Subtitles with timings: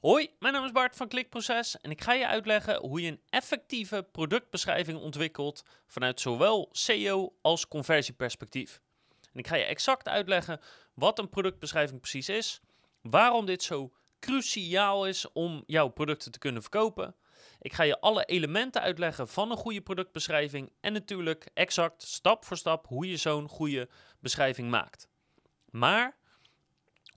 [0.00, 3.20] Hoi, mijn naam is Bart van Klikproces en ik ga je uitleggen hoe je een
[3.28, 8.80] effectieve productbeschrijving ontwikkelt vanuit zowel SEO als conversieperspectief.
[9.32, 10.60] En ik ga je exact uitleggen
[10.94, 12.60] wat een productbeschrijving precies is,
[13.02, 17.14] waarom dit zo cruciaal is om jouw producten te kunnen verkopen.
[17.60, 22.56] Ik ga je alle elementen uitleggen van een goede productbeschrijving en natuurlijk exact stap voor
[22.56, 23.88] stap hoe je zo'n goede
[24.20, 25.08] beschrijving maakt.
[25.70, 26.16] Maar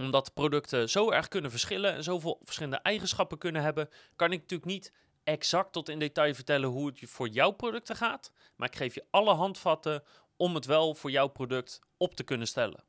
[0.04, 4.71] omdat producten zo erg kunnen verschillen en zoveel verschillende eigenschappen kunnen hebben, kan ik natuurlijk
[4.71, 4.93] niet
[5.24, 8.32] exact tot in detail vertellen hoe het voor jouw producten gaat.
[8.55, 10.04] Maar ik geef je alle handvatten
[10.37, 12.83] om het wel voor jouw product op te kunnen stellen.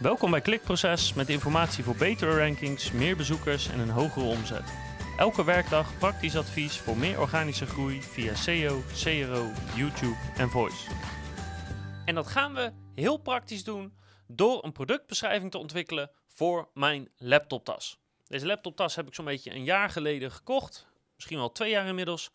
[0.00, 4.72] Welkom bij Klikproces met informatie voor betere rankings, meer bezoekers en een hogere omzet.
[5.16, 10.90] Elke werkdag praktisch advies voor meer organische groei via SEO, CRO, YouTube en Voice.
[12.04, 13.92] En dat gaan we heel praktisch doen
[14.26, 17.98] door een productbeschrijving te ontwikkelen voor mijn laptoptas.
[18.26, 22.30] Deze laptoptas heb ik zo'n beetje een jaar geleden gekocht, misschien wel twee jaar inmiddels.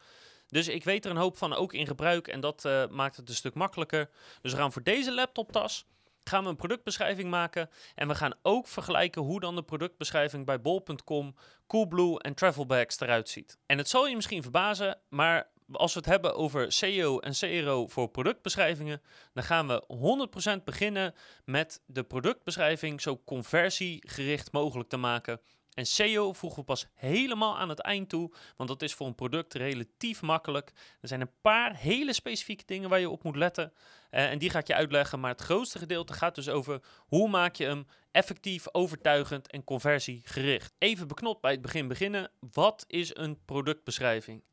[0.47, 3.29] Dus ik weet er een hoop van ook in gebruik en dat uh, maakt het
[3.29, 4.09] een stuk makkelijker.
[4.41, 5.85] Dus we gaan voor deze laptoptas
[6.23, 10.61] gaan we een productbeschrijving maken en we gaan ook vergelijken hoe dan de productbeschrijving bij
[10.61, 11.35] bol.com,
[11.67, 13.57] Coolblue en Travelbags eruit ziet.
[13.65, 17.87] En het zal je misschien verbazen, maar als we het hebben over SEO en CRO
[17.87, 19.01] voor productbeschrijvingen,
[19.33, 21.13] dan gaan we 100% beginnen
[21.45, 25.41] met de productbeschrijving zo conversiegericht mogelijk te maken.
[25.73, 29.15] En SEO voegen we pas helemaal aan het eind toe, want dat is voor een
[29.15, 30.71] product relatief makkelijk.
[31.01, 33.73] Er zijn een paar hele specifieke dingen waar je op moet letten
[34.11, 35.19] uh, en die ga ik je uitleggen.
[35.19, 40.73] Maar het grootste gedeelte gaat dus over hoe maak je hem effectief, overtuigend en conversiegericht.
[40.77, 42.31] Even beknopt bij het begin beginnen.
[42.51, 44.43] Wat is een productbeschrijving?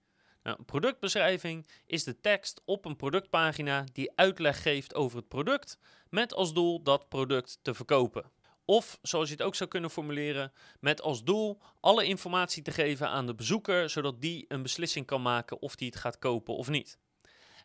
[0.43, 5.79] Een productbeschrijving is de tekst op een productpagina die uitleg geeft over het product,
[6.11, 8.31] met als doel dat product te verkopen.
[8.65, 13.09] Of, zoals je het ook zou kunnen formuleren, met als doel alle informatie te geven
[13.09, 16.69] aan de bezoeker, zodat die een beslissing kan maken of die het gaat kopen of
[16.69, 16.99] niet.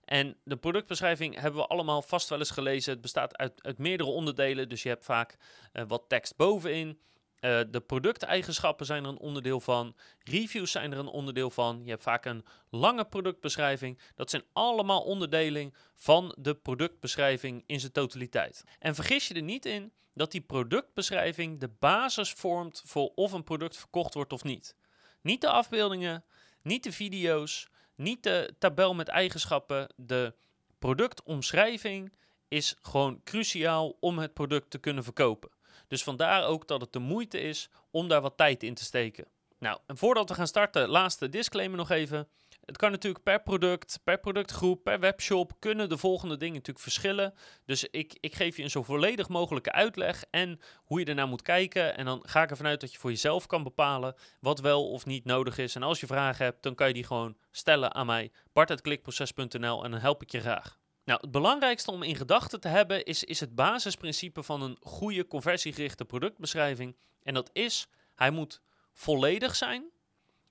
[0.06, 2.92] En de productbeschrijving hebben we allemaal vast wel eens gelezen.
[2.92, 5.38] Het bestaat uit, uit meerdere onderdelen, dus je hebt vaak
[5.74, 7.00] uh, wat tekst bovenin.
[7.42, 9.96] Uh, de producteigenschappen zijn er een onderdeel van.
[10.20, 11.82] Reviews zijn er een onderdeel van.
[11.84, 14.00] Je hebt vaak een lange productbeschrijving.
[14.16, 18.64] Dat zijn allemaal onderdelen van de productbeschrijving in zijn totaliteit.
[18.80, 23.44] En vergis je er niet in dat die productbeschrijving de basis vormt voor of een
[23.44, 24.76] product verkocht wordt of niet.
[25.22, 26.24] Niet de afbeeldingen,
[26.62, 29.94] niet de video's, niet de tabel met eigenschappen.
[29.96, 30.34] De
[30.80, 32.14] productomschrijving
[32.48, 35.50] is gewoon cruciaal om het product te kunnen verkopen.
[35.88, 39.28] Dus vandaar ook dat het de moeite is om daar wat tijd in te steken.
[39.60, 42.28] Nou, en voordat we gaan starten, laatste disclaimer nog even.
[42.66, 47.34] Het kan natuurlijk per product, per productgroep, per webshop kunnen de volgende dingen natuurlijk verschillen.
[47.66, 51.42] Dus ik, ik geef je een zo volledig mogelijke uitleg en hoe je ernaar moet
[51.42, 51.98] kijken.
[51.98, 55.06] En dan ga ik ervan uit dat je voor jezelf kan bepalen wat wel of
[55.06, 55.76] niet nodig is.
[55.76, 59.92] En als je vragen hebt, dan kan je die gewoon stellen aan mij, bart.klikproces.nl en
[59.92, 60.78] dan help ik je graag.
[61.08, 65.28] Nou, het belangrijkste om in gedachten te hebben is, is het basisprincipe van een goede
[65.28, 66.96] conversiegerichte productbeschrijving.
[67.24, 68.62] En dat is, hij moet
[68.94, 69.90] volledig zijn.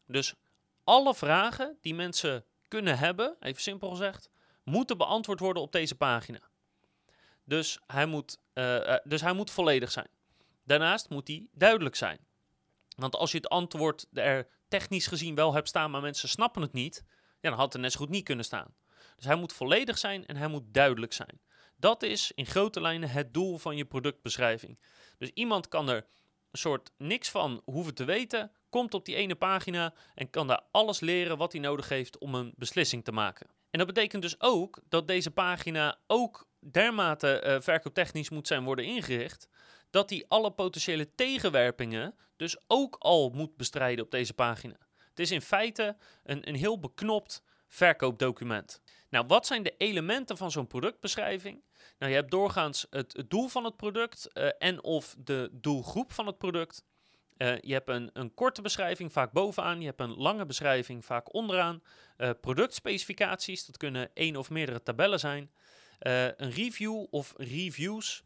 [0.06, 0.34] Dus
[0.84, 4.30] alle vragen die mensen kunnen hebben, even simpel gezegd,
[4.62, 6.40] moeten beantwoord worden op deze pagina.
[7.44, 10.08] Dus hij moet, uh, dus hij moet volledig zijn.
[10.64, 12.18] Daarnaast moet hij duidelijk zijn.
[12.96, 16.72] Want als je het antwoord er technisch gezien wel hebt staan, maar mensen snappen het
[16.72, 17.04] niet,
[17.40, 18.74] ja, dan had het net zo goed niet kunnen staan.
[19.16, 21.40] Dus hij moet volledig zijn en hij moet duidelijk zijn.
[21.76, 24.78] Dat is in grote lijnen het doel van je productbeschrijving.
[25.18, 25.96] Dus iemand kan er
[26.50, 30.62] een soort niks van hoeven te weten, komt op die ene pagina en kan daar
[30.70, 33.46] alles leren wat hij nodig heeft om een beslissing te maken.
[33.70, 38.84] En dat betekent dus ook dat deze pagina ook dermate uh, verkooptechnisch moet zijn worden
[38.84, 39.48] ingericht,
[39.90, 44.76] dat hij alle potentiële tegenwerpingen dus ook al moet bestrijden op deze pagina.
[45.08, 48.82] Het is in feite een, een heel beknopt verkoopdocument.
[49.16, 51.62] Nou, wat zijn de elementen van zo'n productbeschrijving?
[51.98, 56.26] Nou, je hebt doorgaans het, doel van het product uh, en of de doelgroep van
[56.26, 56.84] het product.
[57.38, 59.80] Uh, je hebt een, een, korte beschrijving, vaak bovenaan.
[59.80, 61.82] Je hebt een lange beschrijving, vaak onderaan.
[62.18, 65.50] Uh, productspecificaties, dat kunnen één of meerdere tabellen zijn.
[65.98, 68.24] een review of reviews,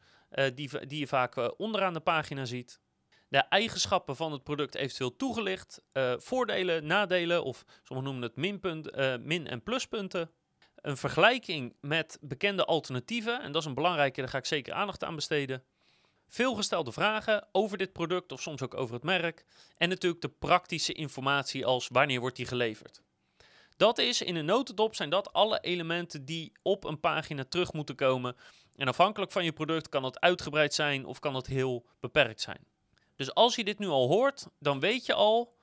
[0.54, 2.80] die, die je vaak onderaan de pagina ziet
[3.28, 5.82] de eigenschappen van het product eventueel toegelicht,
[6.16, 10.30] voordelen, nadelen of sommigen noemen het minpunt, min- en pluspunten.
[10.82, 15.04] Een vergelijking met bekende alternatieven, en dat is een belangrijke, daar ga ik zeker aandacht
[15.04, 15.64] aan besteden.
[16.28, 19.44] Veel gestelde vragen over dit product of soms ook over het merk.
[19.76, 23.02] En natuurlijk de praktische informatie als wanneer wordt die geleverd.
[23.76, 27.94] Dat is in een notendop zijn dat alle elementen die op een pagina terug moeten
[27.94, 28.36] komen.
[28.76, 32.66] En afhankelijk van je product kan dat uitgebreid zijn of kan dat heel beperkt zijn.
[33.16, 35.54] Dus als je dit nu al hoort, dan weet je al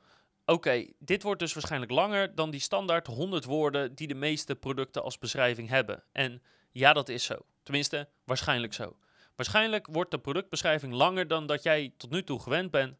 [0.47, 5.03] oké, dit wordt dus waarschijnlijk langer dan die standaard 100 woorden die de meeste producten
[5.03, 6.03] als beschrijving hebben.
[6.11, 6.41] En
[6.71, 7.35] ja, dat is zo.
[7.63, 8.97] Tenminste, waarschijnlijk zo.
[9.35, 12.97] Waarschijnlijk wordt de productbeschrijving langer dan dat jij tot nu toe gewend bent.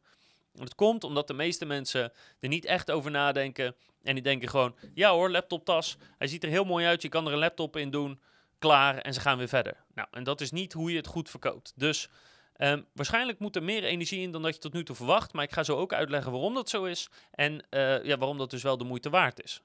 [0.60, 3.76] Het komt omdat de meeste mensen er niet echt over nadenken.
[4.04, 5.98] En die denken gewoon, ja hoor, laptoptas.
[6.18, 8.20] Hij ziet er heel mooi uit, je kan er een laptop in doen.
[8.60, 9.84] Klaar, en ze gaan weer verder.
[9.94, 11.74] Nou, en dat is niet hoe je het goed verkoopt.
[11.76, 12.10] Dus
[12.58, 15.34] um, waarschijnlijk moet er meer energie in dan dat je tot nu toe verwacht.
[15.34, 17.10] Maar ik ga zo ook uitleggen waarom dat zo is.
[17.32, 19.62] En uh, ja, waarom dat dus wel de moeite waard is.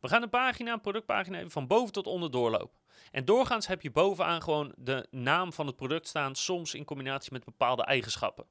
[0.00, 2.78] We gaan een pagina, productpagina even van boven tot onder doorlopen.
[3.10, 7.32] En doorgaans heb je bovenaan gewoon de naam van het product staan, soms in combinatie
[7.32, 8.46] met bepaalde eigenschappen.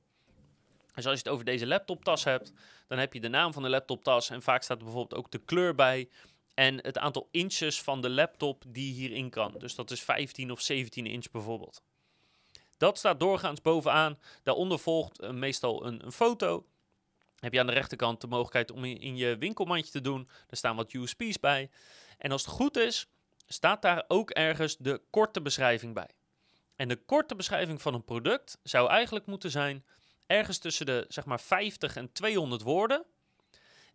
[0.95, 2.53] Dus als je het over deze laptoptas hebt,
[2.87, 5.37] dan heb je de naam van de laptoptas en vaak staat er bijvoorbeeld ook de
[5.45, 6.09] kleur bij
[6.53, 9.55] en het aantal inches van de laptop die hierin kan.
[9.57, 11.83] Dus dat is 15 of 17 inch bijvoorbeeld.
[12.77, 14.19] Dat staat doorgaans bovenaan.
[14.43, 16.65] Daaronder volgt uh, meestal een, een, foto.
[17.39, 20.27] Heb je aan de rechterkant de mogelijkheid om in, in je winkelmandje te doen.
[20.49, 21.69] Er staan wat USP's bij.
[22.17, 23.07] En als het goed is,
[23.47, 26.09] staat daar ook ergens de korte beschrijving bij.
[26.75, 29.85] En de korte beschrijving van een product zou eigenlijk moeten zijn
[30.27, 33.05] ergens tussen de zeg maar 50 en 200 woorden.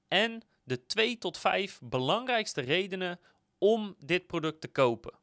[0.08, 3.20] En de 2 tot 5 belangrijkste redenen
[3.58, 5.18] om dit product te kopen.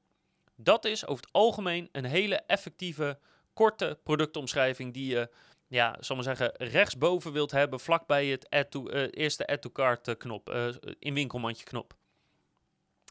[0.55, 3.19] Dat is over het algemeen een hele effectieve,
[3.57, 5.29] korte productomschrijving die je,
[5.67, 9.69] ja, zal maar zeggen, rechtsboven wilt hebben, vlakbij het add to, uh, eerste add to
[9.69, 10.67] cart uh, knop, uh,
[10.99, 11.95] in winkelmandje knop.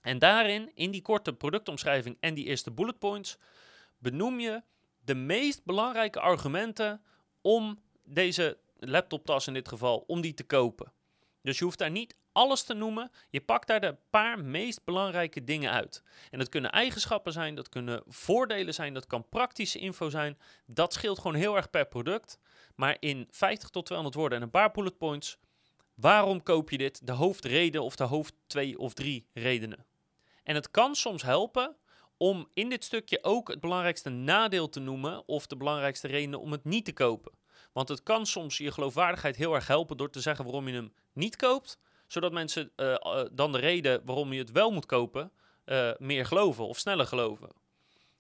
[0.03, 3.39] En daarin, in die korte productomschrijving en die eerste bullet points,
[3.99, 4.63] benoem je
[5.05, 7.03] de meest belangrijke argumenten
[7.41, 10.93] om deze laptoptas in dit geval, om die te kopen.
[11.43, 13.11] Dus je hoeft daar niet alles te noemen.
[13.31, 16.03] Je pakt daar de paar meest belangrijke dingen uit.
[16.31, 20.39] En dat kunnen eigenschappen zijn, dat kunnen voordelen zijn, dat kan praktische info zijn.
[20.67, 22.39] Dat scheelt gewoon heel erg per product.
[22.75, 25.39] Maar in 50 tot 200 woorden en een paar bullet points.
[25.95, 27.07] Waarom koop je dit?
[27.07, 29.87] De hoofdreden of de hoofd twee of drie redenen.
[30.43, 31.77] En het kan soms helpen
[32.17, 36.53] om in dit stukje ook het belangrijkste nadeel te noemen of de belangrijkste redenen om
[36.53, 37.33] het niet te kopen.
[37.73, 40.93] Want het kan soms je geloofwaardigheid heel erg helpen door te zeggen waarom je hem
[41.13, 45.33] niet koopt, zodat mensen uh, uh, dan de reden waarom je het wel moet kopen
[45.67, 47.49] uh, meer geloven of sneller geloven.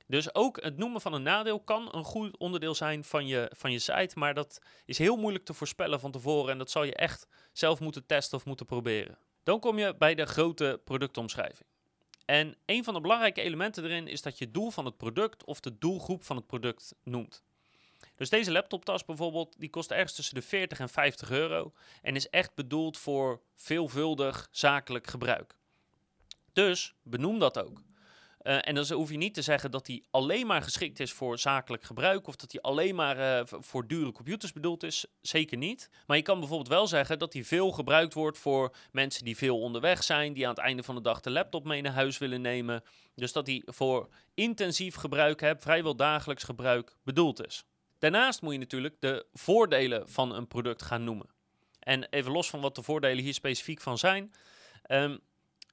[0.06, 3.72] Dus ook het noemen van een nadeel kan een goed onderdeel zijn van je, van
[3.72, 6.94] je site, maar dat is heel moeilijk te voorspellen van tevoren en dat zal je
[6.94, 9.18] echt zelf moeten testen of moeten proberen.
[9.42, 11.68] Dan kom je bij de grote productomschrijving.
[12.24, 15.44] En een van de belangrijke elementen erin is dat je het doel van het product
[15.44, 17.44] of de doelgroep van het product noemt.
[18.16, 21.72] Dus deze laptoptas bijvoorbeeld, die kost ergens tussen de 40 en 50 euro
[22.02, 25.56] en is echt bedoeld voor veelvuldig zakelijk gebruik.
[26.52, 27.82] Dus benoem dat ook.
[28.42, 31.38] Uh, en dan hoef je niet te zeggen dat die alleen maar geschikt is voor
[31.38, 35.06] zakelijk gebruik of dat die alleen maar uh, voor dure computers bedoeld is.
[35.20, 35.90] Zeker niet.
[36.06, 39.60] Maar je kan bijvoorbeeld wel zeggen dat die veel gebruikt wordt voor mensen die veel
[39.60, 42.40] onderweg zijn, die aan het einde van de dag de laptop mee naar huis willen
[42.40, 42.82] nemen.
[43.14, 47.64] Dus dat die voor intensief gebruik, hè, vrijwel dagelijks gebruik, bedoeld is.
[48.10, 51.26] Daarnaast moet je natuurlijk de voordelen van een product gaan noemen.
[51.78, 54.32] En even los van wat de voordelen hier specifiek van zijn.
[54.90, 55.18] Um,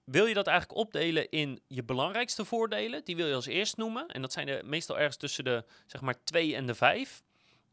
[0.05, 3.03] wil je dat eigenlijk opdelen in je belangrijkste voordelen?
[3.03, 4.07] Die wil je als eerst noemen.
[4.07, 7.23] En dat zijn er meestal ergens tussen de zeg maar 2 en de 5.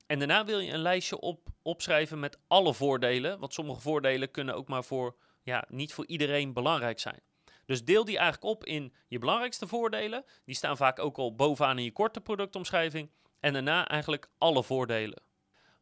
[0.06, 3.38] En daarna wil je een lijstje op, opschrijven met alle voordelen.
[3.38, 7.20] Want sommige voordelen kunnen ook maar voor, ja, niet voor iedereen belangrijk zijn.
[7.66, 10.24] Dus deel die eigenlijk op in je belangrijkste voordelen.
[10.44, 13.10] Die staan vaak ook al bovenaan in je korte productomschrijving.
[13.40, 15.22] En daarna eigenlijk alle voordelen.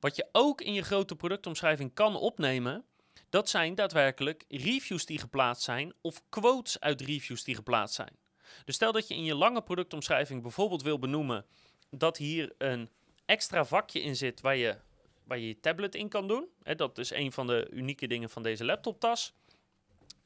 [0.01, 2.85] Wat je ook in je grote productomschrijving kan opnemen,
[3.29, 8.17] dat zijn daadwerkelijk reviews die geplaatst zijn of quotes uit reviews die geplaatst zijn.
[8.65, 11.47] Dus stel dat je in je lange productomschrijving bijvoorbeeld wil benoemen
[11.91, 12.91] dat hier een
[13.25, 14.77] extra vakje in zit waar je
[15.25, 16.49] waar je, je tablet in kan doen.
[16.63, 19.35] Hè, dat is een van de unieke dingen van deze laptoptas.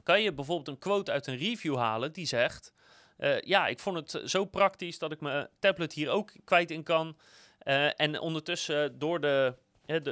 [0.03, 2.73] Kan je bijvoorbeeld een quote uit een review halen die zegt:
[3.17, 6.83] uh, Ja, ik vond het zo praktisch dat ik mijn tablet hier ook kwijt in
[6.83, 7.17] kan.
[7.63, 9.55] Uh, en ondertussen door de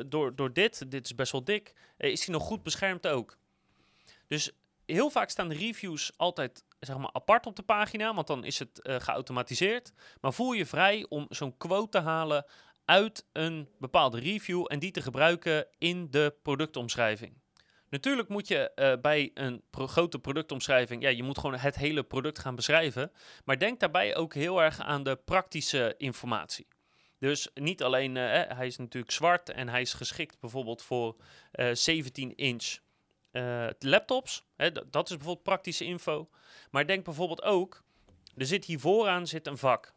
[0.08, 3.38] door, door dit, dit is best wel dik, eh, is hij nog goed beschermd ook.
[4.28, 4.52] Dus
[4.86, 8.60] heel vaak staan de reviews altijd zeg maar, apart op de pagina, want dan is
[8.60, 9.92] het geautomatiseerd.
[10.22, 12.46] Maar voel je vrij om zo'n quote te halen
[12.86, 17.41] uit een bepaalde review en die te gebruiken in de productomschrijving.
[17.92, 22.40] Natuurlijk moet je uh, bij een grote productomschrijving, ja, je moet gewoon het hele product
[22.40, 23.12] gaan beschrijven.
[23.46, 26.68] Maar denk daarbij ook heel erg aan de praktische informatie.
[27.20, 31.16] Dus niet alleen, uh, hij is natuurlijk zwart en hij is geschikt bijvoorbeeld voor
[31.54, 32.78] uh, 17 inch
[33.32, 34.46] uh, laptops.
[34.56, 36.30] Hè, dat is bijvoorbeeld praktische info.
[36.70, 37.84] Maar denk bijvoorbeeld ook,
[38.36, 39.94] er zit hier vooraan zit een vak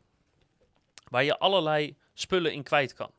[1.10, 3.10] waar je allerlei spullen in kwijt kan.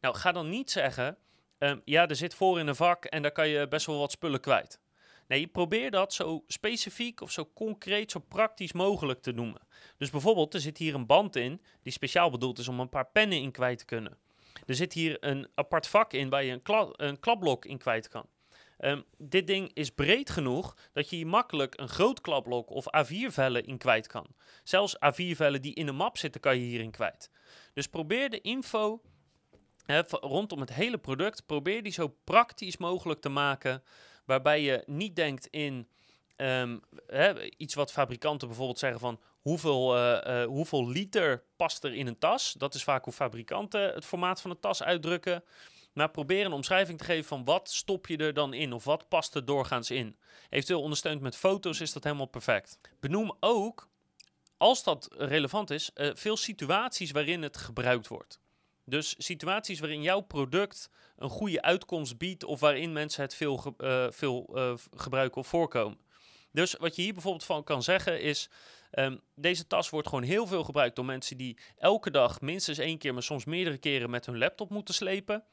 [0.00, 1.18] Nou, ga dan niet zeggen,
[1.58, 4.10] um, ja, er zit voor in een vak en daar kan je best wel wat
[4.10, 4.80] spullen kwijt.
[5.28, 9.60] Nee, probeer dat zo specifiek of zo concreet, zo praktisch mogelijk te noemen.
[9.96, 13.06] Dus bijvoorbeeld, er zit hier een band in die speciaal bedoeld is om een paar
[13.06, 14.18] pennen in kwijt te kunnen.
[14.66, 18.08] Er zit hier een apart vak in waar je een, kla een klapblok in kwijt
[18.08, 18.26] kan.
[18.78, 23.64] Ehm, dit ding is breed genoeg dat je hier makkelijk een groot klapblok of A4-vellen
[23.64, 24.26] in kwijt kan.
[24.64, 27.30] Zelfs A4-vellen die in een map zitten, kan je hierin kwijt.
[27.72, 29.02] Dus probeer de info
[30.20, 33.82] rondom het hele product, probeer die zo praktisch mogelijk te maken.
[34.24, 35.88] Waarbij je niet denkt in
[36.36, 36.78] ehm,
[37.56, 42.54] iets wat fabrikanten bijvoorbeeld zeggen van hoeveel, uh, hoeveel liter past er in een tas.
[42.58, 45.44] Dat is vaak hoe fabrikanten het formaat van een tas uitdrukken.
[45.92, 49.08] Maar probeer een omschrijving te geven van wat stop je er dan in of wat
[49.08, 50.16] past er doorgaans in.
[50.48, 52.78] Eventueel ondersteund met foto's is dat helemaal perfect.
[53.00, 53.88] Benoem ook,
[54.56, 58.40] als dat relevant is, uh, veel situaties waarin het gebruikt wordt.
[58.88, 64.06] Dus situaties waarin jouw product een goede uitkomst biedt of waarin mensen het veel, uh,
[64.10, 65.98] veel uh, gebruiken of voorkomen.
[66.52, 68.50] Dus wat je hier bijvoorbeeld van kan zeggen is,
[68.92, 72.98] um, deze tas wordt gewoon heel veel gebruikt door mensen die elke dag minstens één
[72.98, 75.44] keer, maar soms meerdere keren met hun laptop moeten slepen.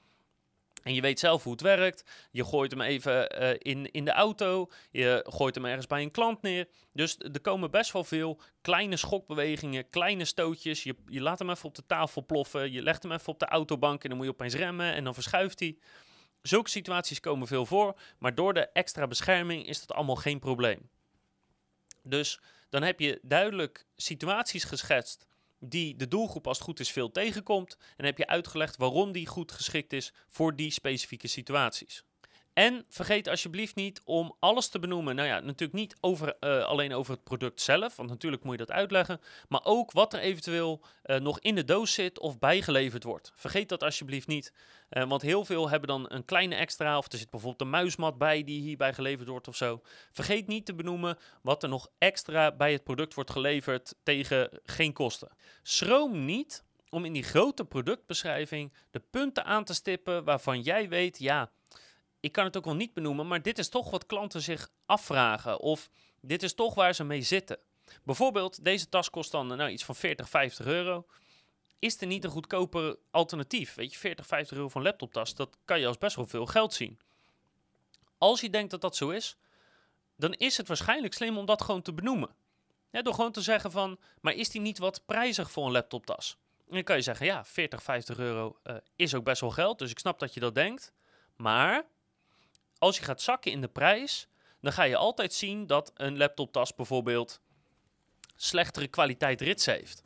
[0.85, 2.03] En je weet zelf hoe het werkt.
[2.31, 4.71] Je gooit hem even uh, in, in de auto.
[4.91, 6.67] Je gooit hem ergens bij een klant neer.
[6.93, 10.83] Dus er komen best wel veel kleine schokbewegingen, kleine stootjes.
[10.83, 12.71] Je, je laat hem even op de tafel ploffen.
[12.71, 15.13] Je legt hem even op de autobank en dan moet je opeens remmen en dan
[15.13, 15.77] verschuift hij.
[16.41, 20.89] Zulke situaties komen veel voor, maar door de extra bescherming is dat allemaal geen probleem.
[22.03, 22.39] Dus
[22.69, 25.27] dan heb je duidelijk situaties geschetst
[25.69, 27.77] die de doelgroep als het goed is veel tegenkomt.
[27.97, 32.04] En heb je uitgelegd waarom die goed geschikt is voor die specifieke situaties.
[32.55, 35.15] En vergeet alsjeblieft niet om alles te benoemen.
[35.15, 38.65] Nou ja, natuurlijk niet over, uh, alleen over het product zelf, want natuurlijk moet je
[38.65, 39.21] dat uitleggen.
[39.47, 43.31] Maar ook wat er eventueel uh, nog in de doos zit of bijgeleverd wordt.
[43.35, 44.53] Vergeet dat alsjeblieft niet.
[44.89, 48.17] Uh, want heel veel hebben dan een kleine extra, of er zit bijvoorbeeld een muismat
[48.17, 49.81] bij die hierbij geleverd wordt of zo.
[50.11, 54.93] Vergeet niet te benoemen wat er nog extra bij het product wordt geleverd tegen geen
[54.93, 55.29] kosten.
[55.63, 61.19] Schroom niet om in die grote productbeschrijving de punten aan te stippen waarvan jij weet,
[61.19, 61.51] ja
[62.25, 65.59] ik kan het ook wel niet benoemen, maar dit is toch wat klanten zich afvragen.
[65.59, 65.89] Of
[66.21, 67.59] dit is toch waar ze mee zitten.
[68.03, 71.05] Bijvoorbeeld, deze tas kost dan nou, iets van 40, 50 euro.
[71.79, 73.75] Is er niet een goedkoper alternatief?
[73.75, 76.73] Weet je, 40, 50 euro een laptoptas, dat kan je als best wel veel geld
[76.73, 76.99] zien.
[78.17, 79.37] Als je denkt dat dat zo is,
[80.15, 82.35] dan is het waarschijnlijk slim om dat gewoon te benoemen.
[82.91, 86.37] Door gewoon te zeggen van, maar is die niet wat prijzig voor een laptoptas?
[86.67, 89.79] En dan kan je zeggen, ja, 40, 50 euro uh, is ook best wel geld,
[89.79, 90.93] dus ik snap dat je dat denkt.
[91.35, 91.85] Maar
[92.85, 94.27] als je gaat zakken in de prijs,
[94.61, 97.41] dan ga je altijd zien dat een laptoptas bijvoorbeeld
[98.35, 100.03] slechtere kwaliteit rits heeft.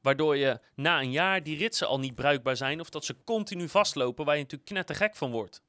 [0.00, 3.68] Waardoor je na een jaar die ritsen al niet bruikbaar zijn of dat ze continu
[3.68, 5.62] vastlopen waar je natuurlijk knettergek van wordt.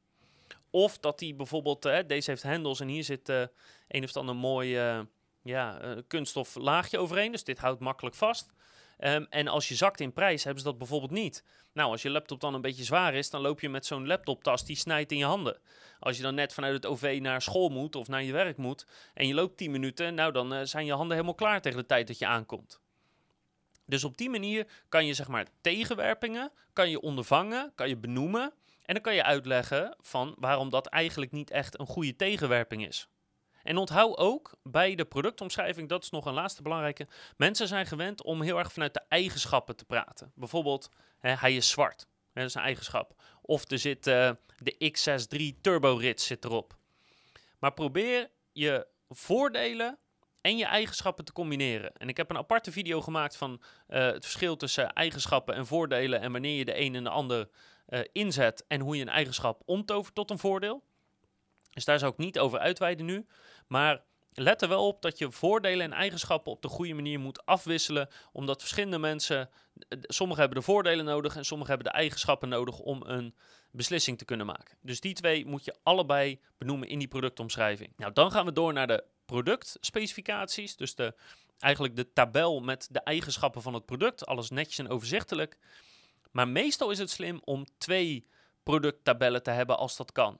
[0.70, 3.44] Of dat die bijvoorbeeld, uh, deze heeft hendels en hier zit uh,
[3.88, 5.00] een of ander mooi uh,
[5.44, 7.32] ja, kunststof laagje overheen.
[7.32, 8.54] Dus dit houdt makkelijk vast.
[9.06, 11.44] Um, en als je zakt in prijs, hebben ze dat bijvoorbeeld niet.
[11.74, 14.66] Nou, als je laptop dan een beetje zwaar is, dan loop je met zo'n laptoptas
[14.66, 15.60] die snijdt in je handen.
[16.00, 18.86] Als je dan net vanuit het OV naar school moet of naar je werk moet
[19.14, 21.86] en je loopt 10 minuten, nou dan uh, zijn je handen helemaal klaar tegen de
[21.86, 22.82] tijd dat je aankomt.
[23.86, 28.54] Dus op die manier kan je zeg maar tegenwerpingen, kan je ondervangen, kan je benoemen
[28.86, 33.08] en dan kan je uitleggen van waarom dat eigenlijk niet echt een goede tegenwerping is.
[33.64, 37.08] En onthoud ook bij de productomschrijving, dat is nog een laatste belangrijke.
[37.38, 40.32] Mensen zijn gewend om heel erg vanuit de eigenschappen te praten.
[40.36, 40.90] Bijvoorbeeld,
[41.20, 42.08] hè, hij is zwart.
[42.32, 43.22] Hè, dat is een eigenschap.
[43.42, 46.78] Of er zit uh, de X63 Turbo Rits zit erop.
[47.60, 49.98] Maar probeer je voordelen
[50.42, 51.94] en je eigenschappen te combineren.
[51.94, 56.22] En ik heb een aparte video gemaakt van uh, het verschil tussen eigenschappen en voordelen
[56.22, 57.50] en wanneer je de een en de ander
[57.90, 60.84] uh, inzet en hoe je een eigenschap omtovert tot een voordeel.
[61.74, 63.26] Dus daar zou ik niet over uitweiden nu.
[63.68, 64.02] Maar
[64.34, 68.10] let er wel op dat je voordelen en eigenschappen op de goede manier moet afwisselen.
[68.32, 69.50] Omdat verschillende mensen,
[70.02, 73.36] sommigen hebben de voordelen nodig en sommigen hebben de eigenschappen nodig om een
[73.72, 74.78] beslissing te kunnen maken.
[74.82, 77.94] Dus die twee moet je allebei benoemen in die productomschrijving.
[77.98, 80.76] Nou, dan gaan we door naar de productspecificaties.
[80.76, 81.14] Dus de,
[81.60, 84.26] eigenlijk de tabel met de eigenschappen van het product.
[84.26, 85.58] Alles netjes en overzichtelijk.
[86.32, 88.28] Maar meestal is het slim om twee
[88.64, 90.40] producttabellen te hebben als dat kan.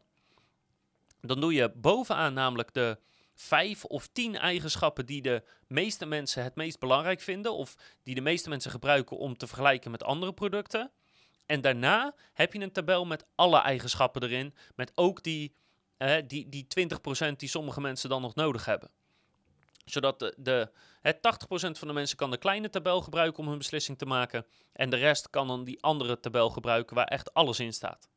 [1.26, 2.98] Dan doe je bovenaan namelijk de
[3.34, 7.54] vijf of tien eigenschappen die de meeste mensen het meest belangrijk vinden.
[7.54, 10.92] Of die de meeste mensen gebruiken om te vergelijken met andere producten.
[11.46, 14.56] En daarna heb je een tabel met alle eigenschappen erin.
[14.76, 15.56] Met ook die,
[15.98, 18.92] eh, die, die 20% die sommige mensen dan nog nodig hebben.
[19.86, 20.72] Zodat de, de,
[21.04, 24.46] 80% van de mensen kan de kleine tabel gebruiken om hun beslissing te maken.
[24.74, 28.10] En de rest kan dan die andere tabel gebruiken waar echt alles in staat.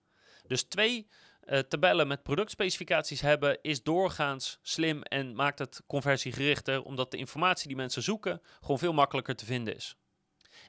[0.47, 1.09] Dus twee
[1.47, 7.67] uh, tabellen met productspecificaties hebben, is doorgaans slim en maakt het conversiegerichter, omdat de informatie
[7.67, 9.97] die mensen zoeken gewoon veel makkelijker te vinden is.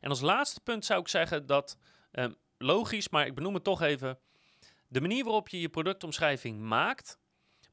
[0.02, 1.78] En als laatste punt zou ik zeggen dat,
[2.12, 4.20] um, logisch, maar ik benoem het toch even,
[4.88, 7.20] de manier waarop je je productomschrijving maakt,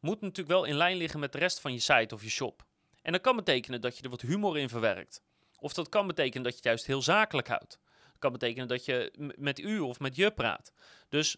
[0.01, 2.65] moet natuurlijk wel in lijn liggen met de rest van je site of je shop.
[3.03, 5.23] En dat kan betekenen dat je er wat humor in verwerkt.
[5.59, 7.79] Of dat kan betekenen dat je het juist heel zakelijk houdt.
[8.03, 10.73] Dat kan betekenen dat je met u of met je praat.
[11.09, 11.37] Dus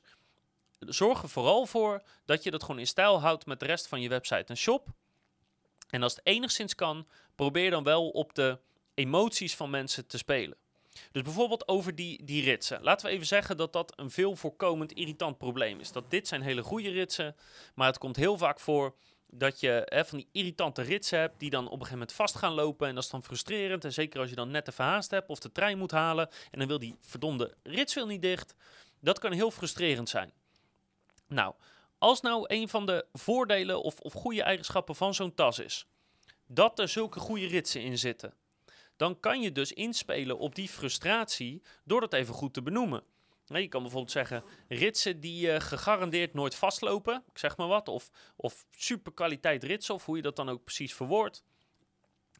[0.79, 4.01] zorg er vooral voor dat je dat gewoon in stijl houdt met de rest van
[4.01, 4.89] je website en shop.
[5.91, 8.59] En als het enigszins kan, probeer dan wel op de
[8.95, 10.57] emoties van mensen te spelen.
[11.13, 12.83] Dus bijvoorbeeld over die, die ritsen.
[12.83, 15.93] Laten we even zeggen dat dat een veel voorkomend irritant probleem is.
[15.93, 17.37] Dat dit zijn hele goede ritsen,
[17.75, 18.95] maar het komt heel vaak voor
[19.31, 22.37] dat je hè, van die irritante ritsen hebt die dan op een gegeven moment vast
[22.37, 22.89] gaan lopen.
[22.89, 23.85] En dat is dan frustrerend.
[23.85, 26.59] En zeker als je dan net te verhaast hebt of de trein moet halen en
[26.59, 28.55] dan wil die verdomde rits wil niet dicht.
[29.01, 30.33] Dat kan heel frustrerend zijn.
[31.29, 31.55] Nou,
[31.99, 35.87] als nou een van de voordelen of, of goede eigenschappen van zo'n tas is,
[36.47, 38.35] dat er zulke goede ritsen in zitten,
[38.97, 43.03] dan kan je dus inspelen op die frustratie door dat even goed te benoemen.
[43.47, 48.11] Je kan bijvoorbeeld zeggen, ritsen die uh, gegarandeerd nooit vastlopen, ik zeg maar wat, of,
[48.37, 51.45] of super kwaliteit ritsen, of hoe je dat dan ook precies verwoordt.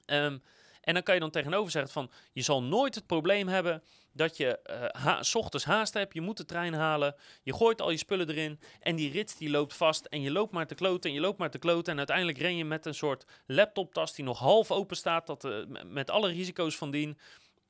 [0.07, 0.43] Um,
[0.87, 4.37] en dan kan je dan tegenover zeggen van, je zal nooit het probleem hebben dat
[4.37, 4.59] je
[5.05, 8.61] uh, ochtends haast hebt, je moet de trein halen, je gooit al je spullen erin
[8.81, 11.39] en die rits die loopt vast en je loopt maar te kloten en je loopt
[11.39, 14.97] maar te kloten en uiteindelijk ren je met een soort laptoptas die nog half open
[14.97, 17.19] staat, dat, uh, met alle risico's van dien.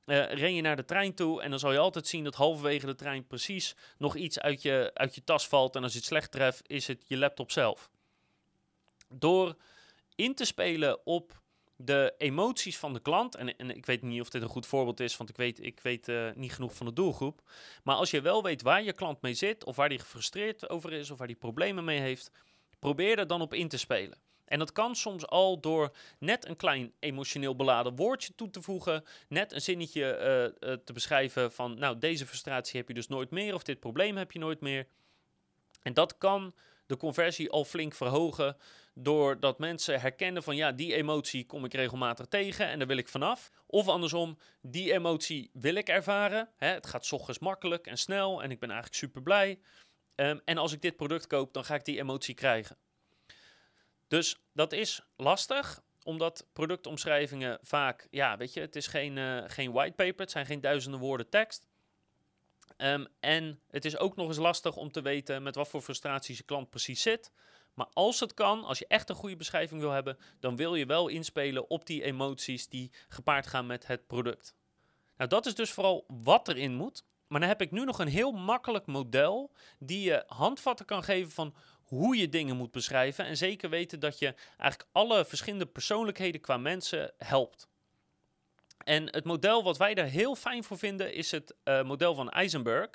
[0.06, 2.86] Uh, ren je naar de trein toe en dan zal je altijd zien dat halverwege
[2.86, 5.76] de trein precies nog iets uit je, uit je tas valt.
[5.76, 7.90] En als je het slecht treft, is het je laptop zelf.
[9.08, 9.56] Door
[10.14, 11.44] in te spelen op
[11.76, 13.34] de emoties van de klant.
[13.34, 15.80] En, en ik weet niet of dit een goed voorbeeld is, want ik weet, ik
[15.80, 17.42] weet uh, niet genoeg van de doelgroep.
[17.82, 20.92] Maar als je wel weet waar je klant mee zit, of waar die gefrustreerd over
[20.92, 22.30] is, of waar die problemen mee heeft,
[22.78, 24.18] probeer er dan op in te spelen.
[24.44, 29.04] En dat kan soms al door net een klein emotioneel beladen woordje toe te voegen,
[29.28, 30.18] net een zinnetje
[30.62, 33.80] uh, uh, te beschrijven van, nou, deze frustratie heb je dus nooit meer, of dit
[33.80, 34.86] probleem heb je nooit meer.
[35.82, 36.54] En dat kan
[36.86, 38.56] de conversie al flink verhogen.
[38.98, 43.08] Doordat mensen herkennen van ja, die emotie kom ik regelmatig tegen en daar wil ik
[43.08, 43.50] vanaf.
[43.66, 46.48] Of andersom, die emotie wil ik ervaren.
[46.56, 49.58] Hè, het gaat ochtends makkelijk en snel en ik ben eigenlijk super blij.
[50.14, 52.76] Um, en als ik dit product koop, dan ga ik die emotie krijgen.
[54.08, 59.72] Dus dat is lastig, omdat productomschrijvingen vaak, ja, weet je, het is geen, uh, geen
[59.72, 61.66] whitepaper, het zijn geen duizenden woorden tekst.
[62.76, 66.38] Um, en het is ook nog eens lastig om te weten met wat voor frustraties
[66.38, 67.30] je klant precies zit.
[67.76, 70.86] Maar als het kan, als je echt een goede beschrijving wil hebben, dan wil je
[70.86, 74.54] wel inspelen op die emoties die gepaard gaan met het product.
[75.16, 77.04] Nou, dat is dus vooral wat erin moet.
[77.26, 81.32] Maar dan heb ik nu nog een heel makkelijk model die je handvatten kan geven
[81.32, 83.24] van hoe je dingen moet beschrijven.
[83.24, 87.68] En zeker weten dat je eigenlijk alle verschillende persoonlijkheden qua mensen helpt.
[88.84, 92.30] En het model wat wij daar heel fijn voor vinden is het uh, model van
[92.30, 92.90] Eisenberg.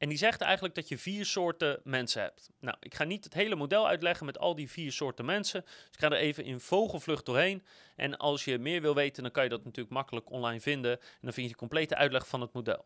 [0.00, 2.50] En die zegt eigenlijk dat je vier soorten mensen hebt.
[2.60, 5.62] Nou, ik ga niet het hele model uitleggen met al die vier soorten mensen.
[5.62, 7.64] Dus ik ga er even in vogelvlucht doorheen.
[7.96, 11.00] En als je meer wil weten, dan kan je dat natuurlijk makkelijk online vinden.
[11.00, 12.84] En dan vind je de complete uitleg van het model.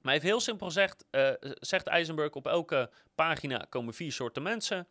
[0.00, 4.88] Maar even heel simpel gezegd, uh, zegt Eisenberg, op elke pagina komen vier soorten mensen.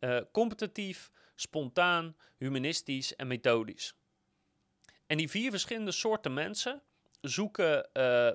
[0.00, 3.94] Uh, competitief, spontaan, humanistisch en methodisch.
[5.06, 6.82] En die vier verschillende soorten mensen
[7.20, 8.30] zoeken uh,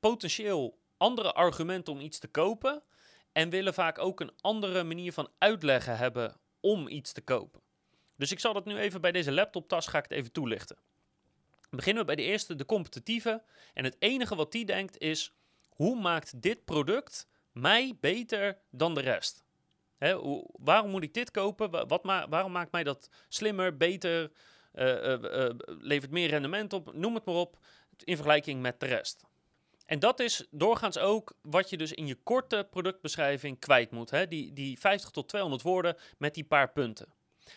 [0.00, 2.82] potentieel andere argumenten om iets te kopen
[3.32, 7.60] en willen vaak ook een andere manier van uitleggen hebben om iets te kopen.
[8.16, 10.76] Dus ik zal dat nu even bij deze laptoptas ga ik het even toelichten.
[11.70, 13.42] Beginnen we bij de eerste, de competitieve.
[13.74, 15.34] En het enige wat die denkt is,
[15.68, 19.42] hoe maakt dit product mij beter dan de rest?
[19.98, 21.88] hoe, waarom moet ik dit kopen?
[21.88, 24.30] Wat waarom maakt mij dat slimmer, beter,
[24.74, 26.92] uh, uh, levert meer rendement op?
[26.94, 27.58] Noem het maar op,
[28.04, 29.24] in vergelijking met de rest.
[29.84, 34.10] En dat is doorgaans ook wat je dus in je korte productbeschrijving kwijt moet.
[34.10, 34.28] Hè?
[34.28, 37.12] Die, die 50 tot 200 woorden met die paar punten.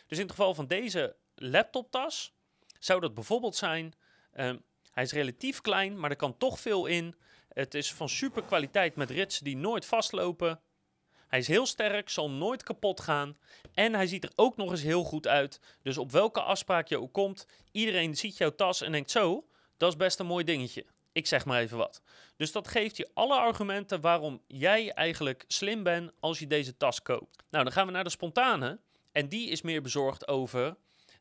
[0.08, 2.34] Dus in het geval van deze laptoptas
[2.80, 3.94] zou dat bijvoorbeeld zijn...
[4.40, 4.66] Um,
[4.98, 7.16] hij is relatief klein, maar er kan toch veel in.
[7.54, 10.62] Het is van super kwaliteit met ritsen die nooit vastlopen.
[11.28, 13.38] Hij is heel sterk, zal nooit kapot gaan.
[13.74, 15.60] En hij ziet er ook nog eens heel goed uit.
[15.82, 19.90] Dus op welke afspraak je ook komt, iedereen ziet jouw tas en denkt zo, dat
[19.90, 20.86] is best een mooi dingetje.
[21.18, 22.02] Ik zeg maar even wat.
[22.36, 27.02] Dus dat geeft je alle argumenten waarom jij eigenlijk slim bent als je deze tas
[27.02, 27.44] koopt.
[27.50, 28.80] Nou, dan gaan we naar de spontane.
[29.12, 30.76] En die is meer bezorgd over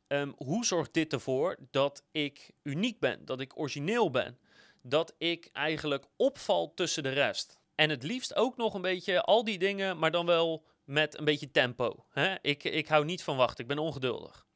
[0.09, 4.39] um, hoe zorgt dit ervoor dat ik uniek ben, dat ik origineel ben,
[4.83, 7.59] dat ik eigenlijk opval tussen de rest.
[7.75, 11.25] En het liefst ook nog een beetje al die dingen, maar dan wel met een
[11.25, 12.07] beetje tempo.
[12.11, 12.35] Hè?
[12.43, 14.47] Ik, ik hou niet van wachten, ik ben ongeduldig.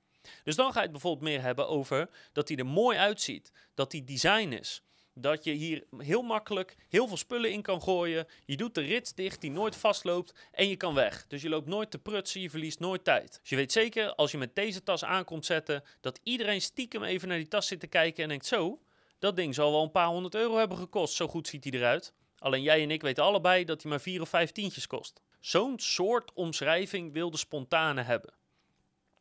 [0.45, 3.93] Dus dan ga je het bijvoorbeeld meer hebben over dat hij er mooi uitziet, dat
[3.93, 4.83] hij design is.
[5.21, 8.27] Dat je hier heel makkelijk heel veel spullen in kan gooien.
[8.45, 11.27] Je doet de rits dicht die nooit vastloopt en je kan weg.
[11.29, 13.39] Dus je loopt nooit te prutsen, je verliest nooit tijd.
[13.41, 17.29] Dus je weet zeker als je met deze tas aankomt zetten, dat iedereen stiekem even
[17.29, 18.81] naar die tas zit te kijken en denkt zo,
[19.19, 21.15] dat ding zal wel een paar honderd euro hebben gekost.
[21.15, 22.13] Zo goed ziet hij eruit.
[22.39, 25.21] Alleen jij en ik weten allebei dat hij maar vier of vijf tientjes kost.
[25.41, 28.40] Zo'n soort omschrijving wil de spontane hebben.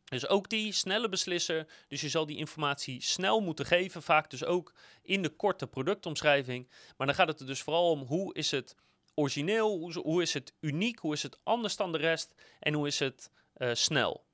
[0.09, 1.67] Dus ook die snelle beslisser.
[1.87, 4.03] Dus je zal die informatie snel moeten geven.
[4.03, 6.69] Vaak dus ook in de korte productomschrijving.
[6.97, 8.75] Maar dan gaat het er dus vooral om hoe is het
[9.13, 12.87] origineel, hoe, hoe is het uniek, hoe is het anders dan de rest en hoe
[12.87, 14.27] is het uh, snel.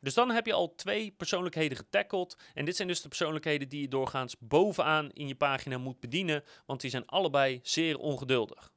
[0.00, 2.36] Dus dan heb je al twee persoonlijkheden getackled.
[2.54, 6.44] En dit zijn dus de persoonlijkheden die je doorgaans bovenaan in je pagina moet bedienen,
[6.66, 8.72] want die zijn allebei zeer ongeduldig.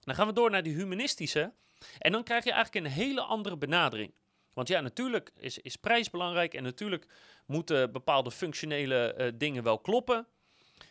[0.00, 1.52] Dan gaan we door naar die humanistische.
[1.98, 4.12] En dan krijg je eigenlijk een hele andere benadering.
[4.56, 7.06] Want ja, natuurlijk is, is prijs belangrijk en natuurlijk
[7.46, 10.26] moeten bepaalde functionele uh, dingen wel kloppen.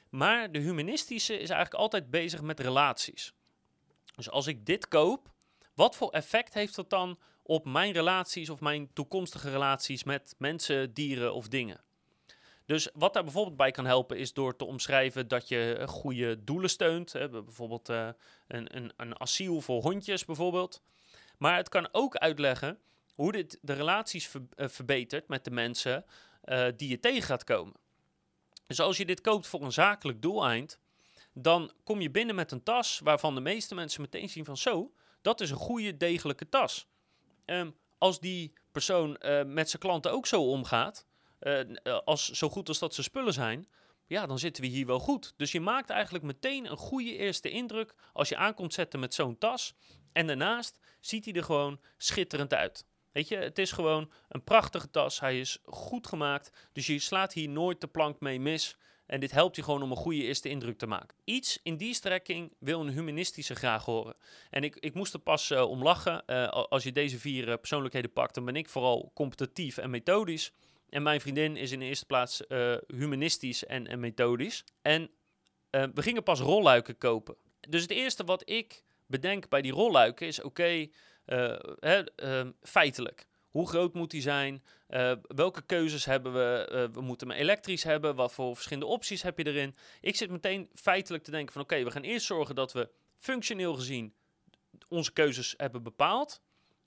[0.10, 3.34] Maar de humanistische is eigenlijk altijd bezig met relaties.
[4.16, 5.32] Dus als ik dit koop,
[5.74, 10.94] wat voor effect heeft dat dan op mijn relaties of mijn toekomstige relaties met mensen,
[10.94, 11.84] dieren of dingen?
[12.66, 16.70] Dus wat daar bijvoorbeeld bij kan helpen is door te omschrijven dat je goede doelen
[16.70, 17.14] steunt.
[17.14, 18.10] Hè, bijvoorbeeld uh,
[18.48, 20.82] een, een, een asiel voor hondjes bijvoorbeeld.
[21.38, 22.80] Maar het kan ook uitleggen
[23.16, 26.06] hoe dit de relaties eh, verbetert met de mensen
[26.46, 27.74] uh, die je tegen gaat komen.
[28.68, 30.80] Dus als je dit koopt voor een zakelijk doeleind,
[31.34, 34.94] dan kom je binnen met een tas waarvan de meeste mensen meteen zien van zo,
[35.22, 36.88] dat is een goede, degelijke tas.
[37.46, 41.06] Um, als die persoon uh, met zijn klanten ook zo omgaat,
[42.06, 43.68] als, zo goed als dat ze spullen zijn,
[44.08, 45.34] ja, dan zitten we hier wel goed.
[45.38, 49.38] Dus je maakt eigenlijk meteen een goede eerste indruk als je aankomt zetten met zo'n
[49.38, 49.74] tas.
[50.14, 52.86] En daarnaast ziet hij er gewoon schitterend uit.
[53.16, 55.20] Weet je, het is gewoon een prachtige tas.
[55.20, 56.70] Hij is goed gemaakt.
[56.74, 58.78] Dus je slaat hier nooit de plank mee mis.
[59.06, 61.18] En dit helpt je gewoon om een goede eerste indruk te maken.
[61.24, 64.16] Iets in die strekking wil een humanistische graag horen.
[64.50, 66.24] En ik, ik moest er pas uh, om lachen.
[66.28, 70.52] Uh, als je deze vier uh, persoonlijkheden pakt, dan ben ik vooral competitief en methodisch.
[70.90, 72.42] En mijn vriendin is in de eerste plaats
[72.88, 74.64] humanistisch en, en, methodisch.
[74.82, 75.10] En
[75.70, 77.36] we gingen pas rolluiken kopen.
[77.70, 80.88] Dus het eerste wat ik bedenk bij die rolluiken is: oké,
[81.26, 83.28] hè, uh, feitelijk.
[83.50, 84.64] Hoe groot moet die zijn?
[84.90, 86.70] Uh, welke keuzes hebben we?
[86.72, 88.16] Uh, we moeten hem elektrisch hebben.
[88.16, 89.76] Wat voor verschillende opties heb je erin?
[90.02, 93.74] Ik zit meteen feitelijk te denken van oké, we gaan eerst zorgen dat we functioneel
[93.74, 94.14] gezien
[94.88, 96.42] onze keuzes hebben bepaald.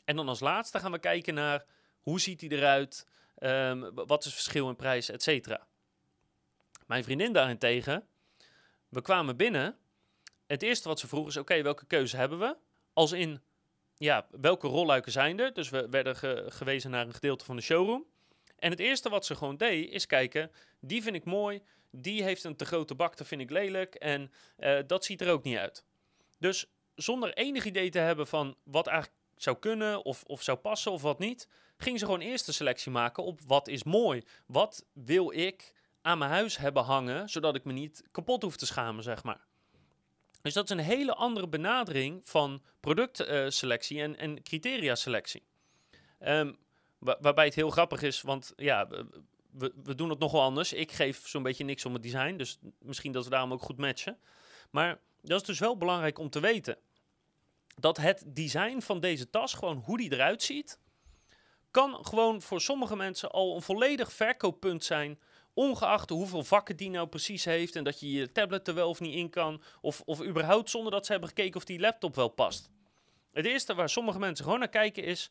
[0.05, 1.65] En dan als laatste gaan we kijken naar
[2.01, 3.07] hoe ziet hij eruit?
[3.39, 5.67] Um, wat is het verschil in prijs, et cetera.
[6.87, 8.07] Mijn vriendin daarentegen,
[8.89, 9.77] we kwamen binnen.
[10.47, 12.57] Het eerste wat ze vroeg is oké, welke keuze hebben we?
[12.93, 13.43] Als in
[13.99, 15.53] ja, welke rolluiken zijn er?
[15.53, 16.17] Dus we werden
[16.53, 18.05] gewezen naar een gedeelte van de showroom.
[18.59, 22.45] En het eerste wat ze gewoon deed, is kijken, die vind ik mooi, die heeft
[22.45, 25.57] een te grote bak, dat vind ik lelijk en uh, dat ziet er ook niet
[25.57, 25.85] uit.
[26.39, 30.93] Dus zonder enig idee te hebben van wat eigenlijk zou kunnen of, of zou passen
[30.93, 34.23] of wat niet, ging ze gewoon eerst een selectie maken op wat is mooi.
[34.47, 38.67] Wat wil ik aan mijn huis hebben hangen, zodat ik me niet kapot hoef te
[38.67, 39.47] schamen, zeg maar.
[40.49, 45.43] Dus dat is een hele andere benadering van productselectie en, en criteria selectie.
[46.21, 46.57] Um,
[46.99, 48.89] waarbij het heel grappig is, want ja,
[49.51, 50.73] we, we doen het nogal anders.
[50.73, 53.79] Ik geef zo'n beetje niks om het design, dus misschien dat we daarom ook goed
[53.79, 54.19] matchen.
[54.71, 56.79] Maar dat is dus wel belangrijk om te weten.
[57.77, 60.79] Dat het design van deze tas, gewoon hoe die eruit ziet,
[61.71, 65.21] kan gewoon voor sommige mensen al een volledig verkooppunt zijn
[65.59, 69.01] Ongeacht hoeveel vakken die nou precies heeft en dat je je tablet er wel of
[69.01, 69.63] niet in kan.
[69.81, 72.71] Of, of überhaupt zonder dat ze hebben gekeken of die laptop wel past.
[73.33, 75.31] Het eerste waar sommige mensen gewoon naar kijken is,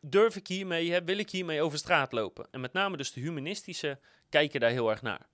[0.00, 2.48] durf ik hiermee, hè, wil ik hiermee over straat lopen?
[2.50, 5.26] En met name dus de humanistische kijken daar heel erg naar.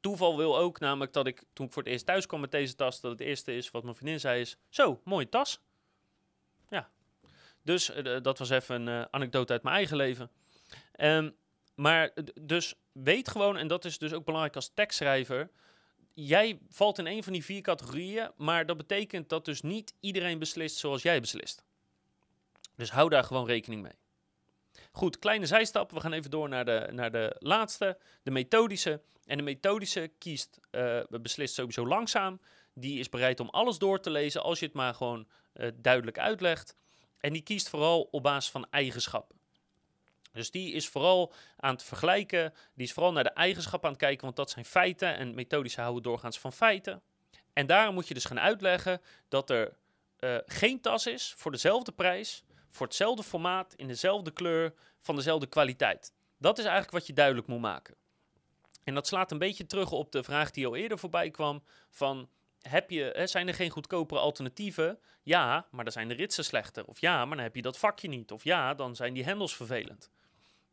[0.00, 2.74] Toeval wil ook namelijk dat ik, toen ik voor het eerst thuis kwam met deze
[2.74, 5.60] tas, dat het eerste is wat mijn vriendin zei is, zo, mooie tas.
[6.68, 6.90] Ja,
[7.62, 10.30] dus uh, dat was even een uh, anekdote uit mijn eigen leven.
[11.00, 11.34] Um,
[11.74, 12.10] maar
[12.40, 15.50] dus weet gewoon, en dat is dus ook belangrijk als tekstschrijver.
[16.14, 20.38] Jij valt in een van die vier categorieën, maar dat betekent dat dus niet iedereen
[20.38, 21.64] beslist zoals jij beslist.
[22.76, 23.92] Dus hou daar gewoon rekening mee.
[24.92, 25.90] Goed, kleine zijstap.
[25.90, 29.00] We gaan even door naar de, naar de laatste, de methodische.
[29.24, 32.40] En de methodische kiest, uh, beslist sowieso langzaam.
[32.74, 36.18] Die is bereid om alles door te lezen als je het maar gewoon uh, duidelijk
[36.18, 36.76] uitlegt.
[37.18, 39.36] En die kiest vooral op basis van eigenschappen.
[40.34, 42.54] Dus die is vooral aan het vergelijken.
[42.74, 45.16] Die is vooral naar de eigenschappen aan het kijken, want dat zijn feiten.
[45.16, 47.02] En methodische houden doorgaans van feiten.
[47.52, 49.76] En daarom moet je dus gaan uitleggen dat er
[50.20, 55.46] uh, geen tas is voor dezelfde prijs, voor hetzelfde formaat, in dezelfde kleur, van dezelfde
[55.46, 56.12] kwaliteit.
[56.38, 57.94] Dat is eigenlijk wat je duidelijk moet maken.
[58.84, 62.28] En dat slaat een beetje terug op de vraag die al eerder voorbij kwam: van
[62.60, 64.98] heb je, hè, zijn er geen goedkopere alternatieven?
[65.22, 66.84] Ja, maar dan zijn de ritsen slechter.
[66.84, 68.32] Of ja, maar dan heb je dat vakje niet.
[68.32, 70.10] Of ja, dan zijn die hendels vervelend.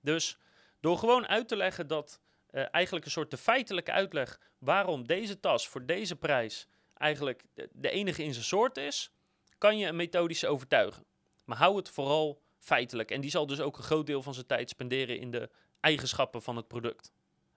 [0.01, 0.37] Dus
[0.79, 2.19] door gewoon uit te leggen dat
[2.51, 7.89] uh, eigenlijk een soort de feitelijke uitleg waarom deze tas voor deze prijs eigenlijk de
[7.89, 9.11] enige in zijn soort is,
[9.57, 11.05] kan je een methodische overtuigen.
[11.45, 13.11] Maar hou het vooral feitelijk.
[13.11, 16.41] En die zal dus ook een groot deel van zijn tijd spenderen in de eigenschappen
[16.41, 17.11] van het product.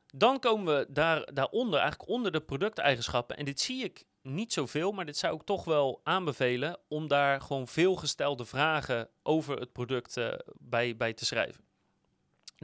[0.07, 3.37] Dan komen we daar, daaronder, eigenlijk onder de producteigenschappen.
[3.37, 7.41] En dit zie ik niet zoveel, maar dit zou ik toch wel aanbevelen om daar
[7.41, 11.65] gewoon veel gestelde vragen over het product uh, bij, bij te schrijven.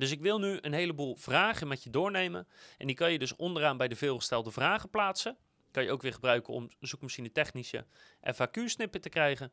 [0.01, 2.49] Dus ik wil nu een heleboel vragen met je doornemen.
[2.79, 5.37] En die kan je dus onderaan bij de veelgestelde vragen plaatsen.
[5.71, 7.87] Kan je ook weer gebruiken om zoekmachine technische
[8.35, 9.53] FAQ-snippen te krijgen.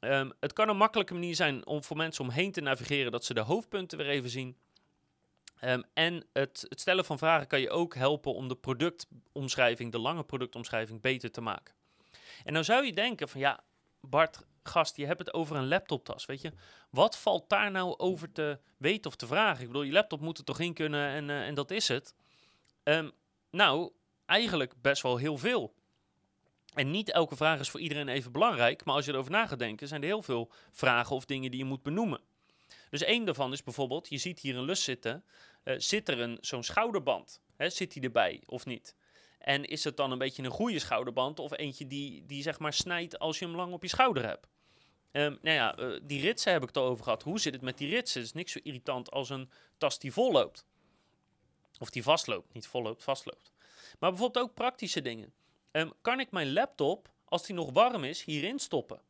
[0.00, 3.34] Um, het kan een makkelijke manier zijn om voor mensen omheen te navigeren dat ze
[3.34, 4.56] de hoofdpunten weer even zien.
[5.64, 9.98] Um, en het, het, stellen van vragen kan je ook helpen om de productomschrijving, de
[9.98, 11.74] lange productomschrijving, beter te maken.
[12.44, 13.60] En dan zou je denken van ja,
[14.00, 16.52] Bart, gast, je hebt het over een laptoptas, weet je.
[16.90, 19.60] Wat valt daar nou over te weten of te vragen?
[19.60, 22.14] Ik bedoel, je laptop moet er toch in kunnen en, uh, en dat is het.
[22.84, 23.12] Um,
[23.50, 23.92] nou,
[24.26, 25.74] eigenlijk best wel heel veel.
[26.74, 29.58] En niet elke vraag is voor iedereen even belangrijk, maar als je erover na gaat
[29.58, 32.20] denken, zijn er heel veel vragen of dingen die je moet benoemen.
[32.90, 35.24] Dus één daarvan is bijvoorbeeld, je ziet hier een lus zitten,
[35.64, 37.40] uh, zit er een, zo'n schouderband?
[37.56, 38.94] Hè, zit die erbij of niet?
[39.38, 42.72] En is het dan een beetje een goede schouderband of eentje die, die zeg maar
[42.72, 44.48] snijdt als je hem lang op je schouder hebt?
[45.16, 47.22] Um, nou ja, uh, die ritsen heb ik het al over gehad.
[47.22, 48.20] Hoe zit het met die ritsen?
[48.20, 50.64] Het is niks zo irritant als een tas die vol loopt.
[51.78, 52.54] Of die vastloopt.
[52.54, 53.52] Niet vol loopt, vastloopt.
[53.98, 55.32] Maar bijvoorbeeld ook praktische dingen.
[55.72, 59.00] Um, kan ik mijn laptop, als die nog warm is, hierin stoppen?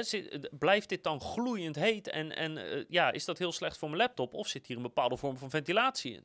[0.00, 3.88] Zit, blijft dit dan gloeiend heet en, en uh, ja, is dat heel slecht voor
[3.88, 4.34] mijn laptop?
[4.34, 6.24] Of zit hier een bepaalde vorm van ventilatie in?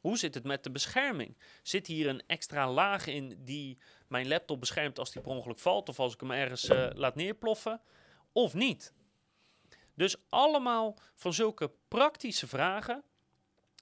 [0.00, 1.36] Hoe zit het met de bescherming?
[1.62, 5.88] Zit hier een extra laag in die mijn laptop beschermt als die per ongeluk valt
[5.88, 7.80] of als ik hem ergens laat neerploffen?
[8.32, 8.92] Of niet?
[9.94, 13.02] Dus allemaal van zulke praktische vragen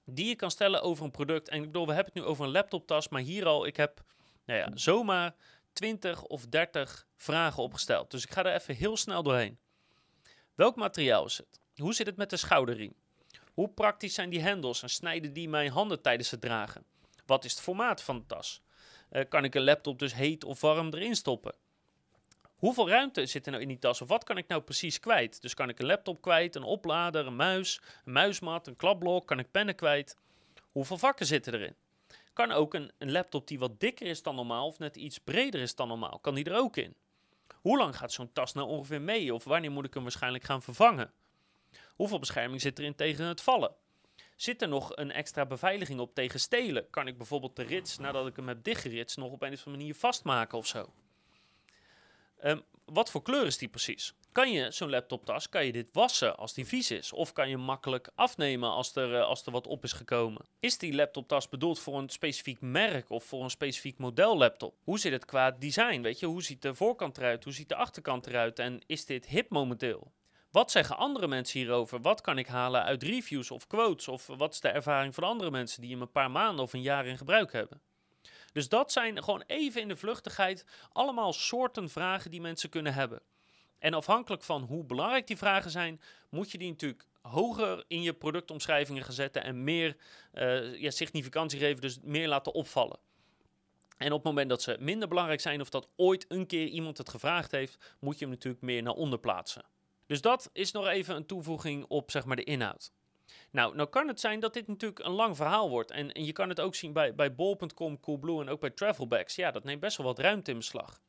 [0.05, 1.49] die je kan stellen over een product.
[1.49, 4.03] En ik bedoel, we hebben het nu over een laptoptas, maar hier al, ik heb
[4.45, 5.35] nou ja, zomaar
[5.73, 8.11] 20 of 30 vragen opgesteld.
[8.11, 9.59] Dus ik ga er even heel snel doorheen.
[10.55, 11.59] Welk materiaal is het?
[11.75, 12.93] Hoe zit het met de schouderriem?
[13.53, 16.85] Hoe praktisch zijn die hendels en snijden die mijn handen tijdens het dragen?
[17.25, 18.61] Wat is het formaat van de tas?
[19.11, 21.55] Uh, kan ik een laptop dus heet of warm erin stoppen?
[22.57, 24.01] Hoeveel ruimte zit er nou in die tas?
[24.01, 25.41] Of wat kan ik nou precies kwijt?
[25.41, 29.39] Dus kan ik een laptop kwijt, een oplader, een muis, een muismat, een klapblok, kan
[29.39, 30.17] ik pennen kwijt?
[30.71, 31.75] Hoeveel vakken zitten erin?
[32.33, 35.61] Kan ook een, een laptop die wat dikker is dan normaal of net iets breder
[35.61, 36.95] is dan normaal, kan die er ook in?
[37.61, 39.33] Hoe lang gaat zo'n tas nou ongeveer mee?
[39.33, 41.11] Of wanneer moet ik hem waarschijnlijk gaan vervangen?
[41.95, 43.75] Hoeveel bescherming zit erin tegen het vallen?
[44.35, 46.89] Zit er nog een extra beveiliging op tegen stelen?
[46.89, 49.77] Kan ik bijvoorbeeld de rits, nadat ik hem heb dichtgeritst, nog op een of andere
[49.77, 50.93] manier vastmaken of zo?
[52.43, 54.13] Um, wat voor kleur is die precies?
[54.31, 57.13] Kan je zo'n laptoptas, kan je dit wassen als die vies is?
[57.13, 60.45] Of kan je makkelijk afnemen als er, uh, als er wat op is gekomen?
[60.59, 64.75] Is die laptoptas bedoeld voor een specifiek merk of voor een specifiek model laptop?
[64.83, 66.01] Hoe zit het qua design?
[66.01, 67.43] Weet je, hoe ziet de voorkant eruit?
[67.43, 68.59] Hoe ziet de achterkant eruit?
[68.59, 70.11] En is dit hip momenteel?
[70.51, 72.01] Wat zeggen andere mensen hierover?
[72.01, 74.07] Wat kan ik halen uit reviews of quotes?
[74.07, 76.81] Of wat is de ervaring van andere mensen die hem een paar maanden of een
[76.81, 77.81] jaar in gebruik hebben?
[78.57, 83.21] Dus dat zijn gewoon even in de vluchtigheid allemaal soorten vragen die mensen kunnen hebben.
[83.79, 88.13] En afhankelijk van hoe belangrijk die vragen zijn, moet je die natuurlijk hoger in je
[88.13, 89.97] productomschrijvingen gaan zetten en meer
[90.33, 92.99] uh, ja, significantie geven, dus meer laten opvallen.
[93.97, 96.97] En op het moment dat ze minder belangrijk zijn of dat ooit een keer iemand
[96.97, 99.65] het gevraagd heeft, moet je hem natuurlijk meer naar onder plaatsen.
[100.05, 102.91] Dus dat is nog even een toevoeging op zeg maar, de inhoud.
[103.57, 105.91] Nou, nou kan het zijn dat dit natuurlijk een lang verhaal wordt.
[105.91, 109.35] En, en je kan het ook zien bij, bij Bol.com, Coolblue en ook bij Travelbacks.
[109.35, 111.01] Ja, dat neemt best wel wat ruimte in beslag.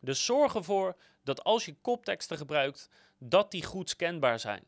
[0.00, 4.64] Dus zorg ervoor dat als je kopteksten gebruikt, dat die goed scanbaar zijn.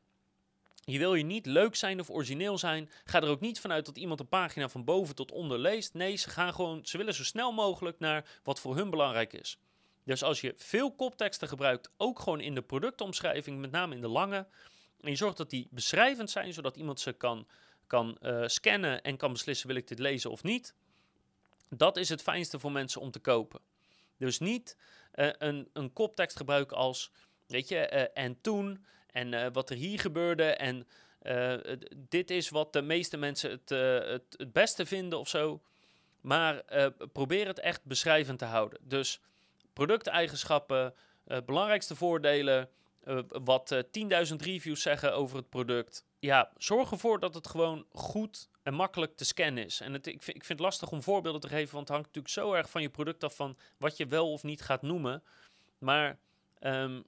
[0.85, 2.90] Je wil je niet leuk zijn of origineel zijn.
[3.04, 5.94] Ga er ook niet vanuit dat iemand een pagina van boven tot onder leest.
[5.94, 9.58] Nee, ze gaan gewoon, ze willen zo snel mogelijk naar wat voor hun belangrijk is.
[10.04, 14.08] Dus als je veel kopteksten gebruikt, ook gewoon in de productomschrijving, met name in de
[14.08, 14.46] lange,
[15.02, 17.46] en je zorgt dat die beschrijvend zijn, zodat iemand ze kan,
[17.86, 20.74] kan uh, scannen en kan beslissen: wil ik dit lezen of niet.
[21.68, 23.60] Dat is het fijnste voor mensen om te kopen.
[24.18, 24.76] Dus niet
[25.14, 27.10] uh, een, een koptekst gebruiken als,
[27.46, 30.86] weet je, uh, en toen, en wat er hier gebeurde, en
[31.94, 33.68] dit is wat de meeste mensen het,
[34.08, 35.62] het, het beste vinden of zo.
[36.20, 36.64] Maar
[37.12, 38.78] probeer het echt beschrijvend te houden.
[38.82, 39.20] Dus
[39.72, 40.94] producteigenschappen,
[41.44, 42.68] belangrijkste voordelen,
[43.04, 43.84] uh, wat
[44.30, 46.04] 10.000 reviews zeggen over het product.
[46.18, 49.80] Ja, zorg ervoor dat het gewoon goed en makkelijk te scannen is.
[49.80, 52.06] En het, ik, vind, ik vind het lastig om voorbeelden te geven, want het hangt
[52.06, 55.22] natuurlijk zo erg van je product af van wat je wel of niet gaat noemen.
[55.78, 56.18] Maar
[56.60, 57.04] um,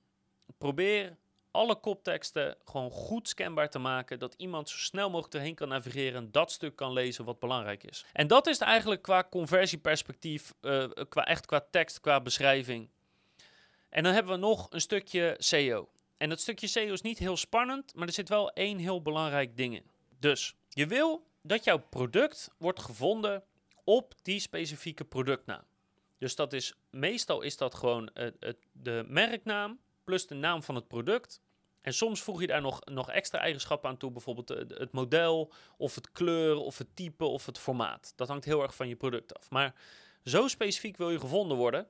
[0.58, 1.16] probeer
[1.54, 4.18] alle kopteksten gewoon goed scanbaar te maken.
[4.18, 7.84] Dat iemand zo snel mogelijk erheen kan navigeren en dat stuk kan lezen wat belangrijk
[7.84, 8.04] is.
[8.12, 12.88] En dat is eigenlijk qua conversieperspectief, uh, qua, echt qua tekst, qua beschrijving.
[13.94, 15.88] En dan hebben we nog een stukje SEO.
[16.16, 19.56] En dat stukje SEO is niet heel spannend, maar er zit wel één heel belangrijk
[19.56, 19.90] ding in.
[20.18, 23.44] Dus je wil dat jouw product wordt gevonden
[23.84, 25.62] op die specifieke productnaam.
[26.18, 28.28] Dus dat is meestal is dat gewoon uh,
[28.72, 31.40] de merknaam plus de naam van het product.
[31.80, 35.94] En soms voeg je daar nog, nog extra eigenschappen aan toe, bijvoorbeeld het model, of
[35.94, 38.12] het kleur, of het type, of het formaat.
[38.16, 39.50] Dat hangt heel erg van je product af.
[39.50, 39.74] Maar
[40.24, 41.88] zo specifiek wil je gevonden worden.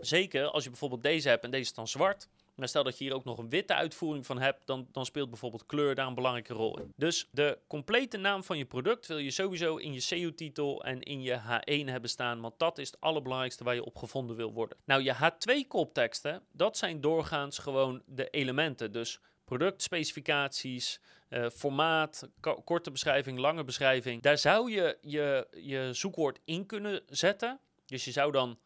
[0.00, 2.28] Zeker als je bijvoorbeeld deze hebt en deze is dan zwart.
[2.54, 5.28] Maar stel dat je hier ook nog een witte uitvoering van hebt, dan, dan speelt
[5.28, 6.92] bijvoorbeeld kleur daar een belangrijke rol in.
[6.96, 11.22] Dus de complete naam van je product wil je sowieso in je SEO-titel en in
[11.22, 14.78] je H1 hebben staan, want dat is het allerbelangrijkste waar je op gevonden wil worden.
[14.84, 18.92] Nou, je H2-kopteksten, dat zijn doorgaans gewoon de elementen.
[18.92, 22.28] Dus productspecificaties, uh, formaat,
[22.64, 24.22] korte beschrijving, lange beschrijving.
[24.22, 27.60] Daar zou je, je je zoekwoord in kunnen zetten.
[27.86, 28.58] Dus je zou dan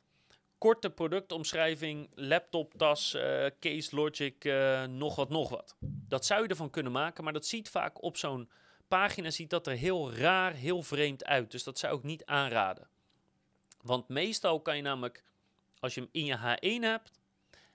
[0.59, 5.77] korte productomschrijving, laptoptas, uh, case logic, uh, nog wat, nog wat.
[5.81, 8.51] Dat zou je ervan kunnen maken, maar dat ziet vaak op zo'n
[8.89, 11.51] pagina ziet dat er heel raar, heel vreemd uit.
[11.51, 12.89] Dus dat zou ik niet aanraden.
[13.83, 15.25] Want meestal kan je namelijk,
[15.79, 17.11] als je hem in je H1 hebt,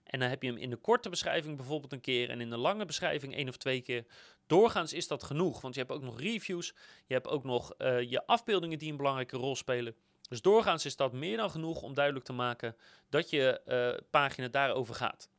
[0.03, 2.57] en dan heb je hem in de korte beschrijving bijvoorbeeld een keer en in de
[2.57, 4.05] lange beschrijving één of twee keer.
[4.47, 6.73] Doorgaans is dat genoeg, want je hebt ook nog reviews,
[7.05, 9.95] je hebt ook nog uh, je afbeeldingen die een belangrijke rol spelen.
[10.29, 12.75] Dus doorgaans is dat meer dan genoeg om duidelijk te maken
[13.09, 15.29] dat je uh, pagina daarover gaat.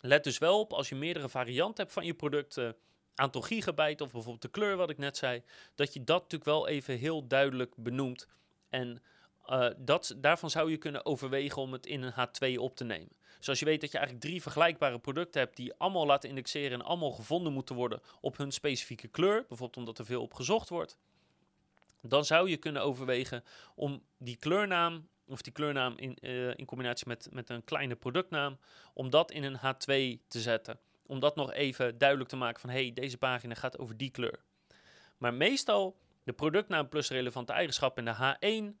[0.00, 2.68] Let dus wel op als je meerdere varianten hebt van je product, uh,
[3.14, 5.42] aantal gigabyte of bijvoorbeeld de kleur wat ik net zei,
[5.74, 8.26] dat je dat natuurlijk wel even heel duidelijk benoemt.
[8.68, 9.02] En
[9.46, 13.18] uh, dat, daarvan zou je kunnen overwegen om het in een H2 op te nemen.
[13.38, 16.80] Dus als je weet dat je eigenlijk drie vergelijkbare producten hebt die allemaal laten indexeren
[16.80, 20.68] en allemaal gevonden moeten worden op hun specifieke kleur, bijvoorbeeld omdat er veel op gezocht
[20.68, 20.96] wordt,
[22.02, 27.08] dan zou je kunnen overwegen om die kleurnaam, of die kleurnaam in, uh, in combinatie
[27.08, 28.58] met, met een kleine productnaam,
[28.94, 30.78] om dat in een H2 te zetten.
[31.06, 34.44] Om dat nog even duidelijk te maken van, hey, deze pagina gaat over die kleur.
[35.18, 38.78] Maar meestal de productnaam plus relevante eigenschappen in de H1,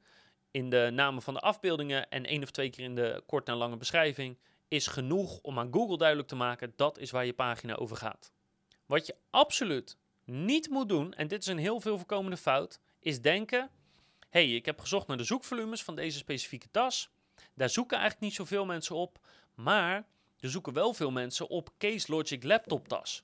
[0.50, 3.56] in de namen van de afbeeldingen en één of twee keer in de korte en
[3.56, 7.74] lange beschrijving, is genoeg om aan Google duidelijk te maken dat is waar je pagina
[7.74, 8.32] over gaat.
[8.86, 13.20] Wat je absoluut niet moet doen, en dit is een heel veel voorkomende fout, is
[13.20, 13.70] denken:
[14.28, 17.10] hey, ik heb gezocht naar de zoekvolumes van deze specifieke tas.
[17.54, 19.18] Daar zoeken eigenlijk niet zoveel mensen op,
[19.54, 20.06] maar
[20.40, 23.22] er zoeken wel veel mensen op Case Logic laptop tas.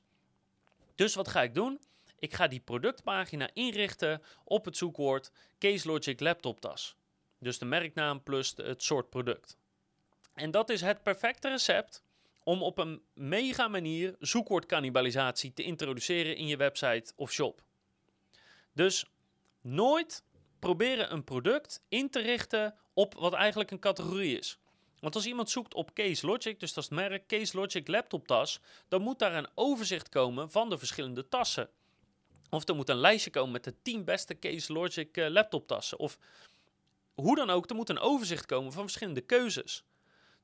[0.94, 1.80] Dus wat ga ik doen?
[2.18, 6.96] Ik ga die productpagina inrichten op het zoekwoord Case Logic laptop tas.
[7.38, 9.58] Dus de merknaam plus het soort product.
[10.34, 12.02] En dat is het perfecte recept
[12.42, 17.62] om op een mega manier zoekwoordcannibalisatie te introduceren in je website of shop.
[18.72, 19.10] Dus
[19.66, 20.22] nooit
[20.58, 24.58] proberen een product in te richten op wat eigenlijk een categorie is.
[25.00, 28.60] Want als iemand zoekt op Case Logic, dus dat is het merk Case Logic laptoptas,
[28.88, 31.70] dan moet daar een overzicht komen van de verschillende tassen.
[32.50, 35.98] Of er moet een lijstje komen met de 10 beste Case Logic uh, laptoptassen.
[35.98, 36.18] Of
[37.14, 39.84] hoe dan ook, er moet een overzicht komen van verschillende keuzes.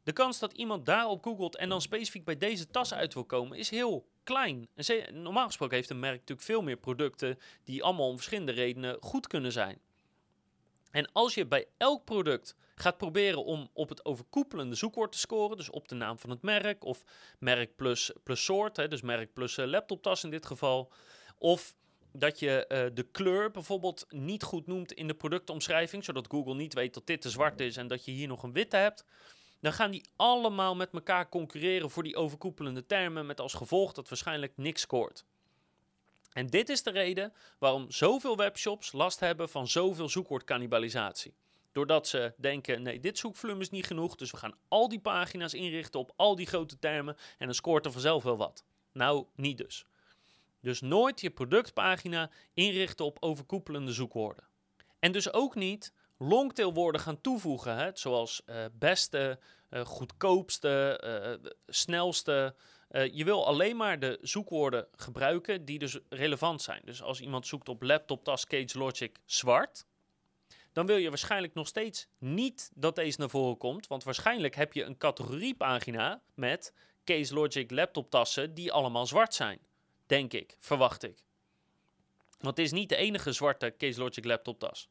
[0.03, 3.59] De kans dat iemand daarop googelt en dan specifiek bij deze tas uit wil komen,
[3.59, 4.69] is heel klein.
[4.75, 8.97] En normaal gesproken heeft een merk natuurlijk veel meer producten die allemaal om verschillende redenen
[9.01, 9.81] goed kunnen zijn.
[10.91, 15.57] En als je bij elk product gaat proberen om op het overkoepelende zoekwoord te scoren,
[15.57, 17.05] dus op de naam van het merk of
[17.39, 20.93] merk plus, plus soort, hè, dus merk plus uh, laptoptas in dit geval,
[21.39, 21.75] of
[22.13, 26.75] dat je uh, de kleur bijvoorbeeld niet goed noemt in de productomschrijving, zodat Google niet
[26.75, 29.05] weet dat dit te zwart is en dat je hier nog een witte hebt
[29.63, 34.09] dan gaan die allemaal met elkaar concurreren voor die overkoepelende termen, met als gevolg dat
[34.09, 35.25] waarschijnlijk niks scoort.
[36.33, 41.35] En dit is de reden waarom zoveel webshops last hebben van zoveel zoekwoordcannibalisatie.
[41.73, 45.55] Doordat ze denken, nee, dit zoekvolume is niet genoeg, dus we gaan al die pagina's
[45.55, 48.65] inrichten op al die grote termen en dan scoort er vanzelf wel wat.
[48.93, 49.85] Nou, niet dus.
[50.61, 54.45] Dus nooit je productpagina inrichten op overkoepelende zoekwoorden.
[54.99, 55.93] En dus ook niet
[56.23, 59.39] longtailwoorden gaan toevoegen, hè, zoals uh, beste,
[59.71, 61.01] uh, goedkoopste,
[61.45, 62.55] uh, snelste.
[63.13, 66.81] je wil alleen maar de zoekwoorden gebruiken die dus relevant zijn.
[66.85, 69.87] Dus als iemand zoekt op laptop, tas, Cage Logic zwart,
[70.73, 73.87] dan wil je waarschijnlijk nog steeds niet dat deze naar voren komt.
[73.87, 76.73] Want waarschijnlijk heb je een categoriepagina met
[77.05, 79.59] Case Logic laptoptassen die allemaal zwart zijn.
[80.07, 81.25] Denk ik, verwacht ik.
[82.39, 84.89] Want het is niet de enige zwarte Case Logic laptoptas.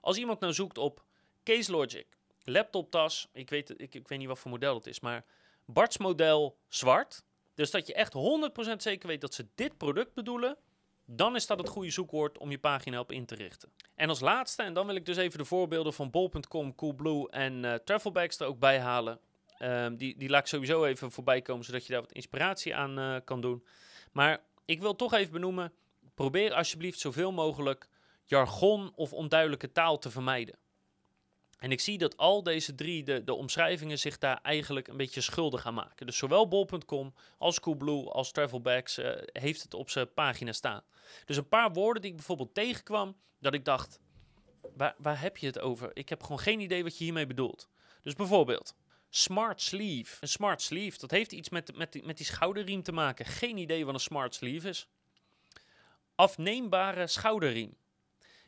[0.00, 1.04] Als iemand nou zoekt op
[1.44, 2.06] Case Logic
[2.44, 5.24] laptoptas, ik weet, ik, ik weet niet wat voor model het is, maar
[5.64, 7.22] Bart's model zwart.
[7.54, 8.14] Dus dat je echt
[8.72, 10.56] 100% zeker weet dat ze dit product bedoelen,
[11.04, 13.72] dan is dat het goede zoekwoord om je pagina op in te richten.
[13.94, 17.64] En als laatste, en dan wil ik dus even de voorbeelden van bol.com, Coolblue en
[17.64, 19.20] uh, Travelbags er ook bij halen.
[19.58, 22.98] Um, die, die laat ik sowieso even voorbij komen, zodat je daar wat inspiratie aan
[22.98, 23.66] uh, kan doen.
[24.12, 25.72] Maar ik wil toch even benoemen,
[26.14, 27.88] probeer alsjeblieft zoveel mogelijk
[28.30, 30.58] jargon of onduidelijke taal te vermijden.
[31.58, 35.20] En ik zie dat al deze drie, de, de omschrijvingen, zich daar eigenlijk een beetje
[35.20, 36.06] schuldig aan maken.
[36.06, 40.82] Dus zowel bol.com als Coolblue als Travelbags uh, heeft het op zijn pagina staan.
[41.24, 44.00] Dus een paar woorden die ik bijvoorbeeld tegenkwam, dat ik dacht,
[44.76, 45.90] waar, waar heb je het over?
[45.92, 47.68] Ik heb gewoon geen idee wat je hiermee bedoelt.
[48.02, 48.74] Dus bijvoorbeeld,
[49.08, 50.16] smart sleeve.
[50.20, 53.24] Een smart sleeve, dat heeft iets met, met, die, met die schouderriem te maken.
[53.26, 54.88] Geen idee wat een smart sleeve is.
[56.14, 57.76] Afneembare schouderriem.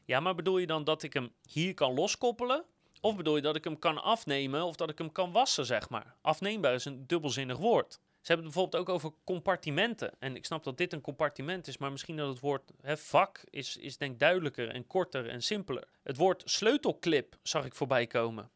[0.05, 2.64] Ja, maar bedoel je dan dat ik hem hier kan loskoppelen?
[3.00, 5.88] Of bedoel je dat ik hem kan afnemen of dat ik hem kan wassen, zeg
[5.88, 6.14] maar?
[6.20, 7.92] Afneembaar is een dubbelzinnig woord.
[7.92, 10.12] Ze hebben het bijvoorbeeld ook over compartimenten.
[10.18, 13.44] En ik snap dat dit een compartiment is, maar misschien dat het woord hè, vak
[13.50, 15.88] is, is denk duidelijker en korter en simpeler.
[16.03, 18.50] Het woord sleutelclip zag ik voorbij komen.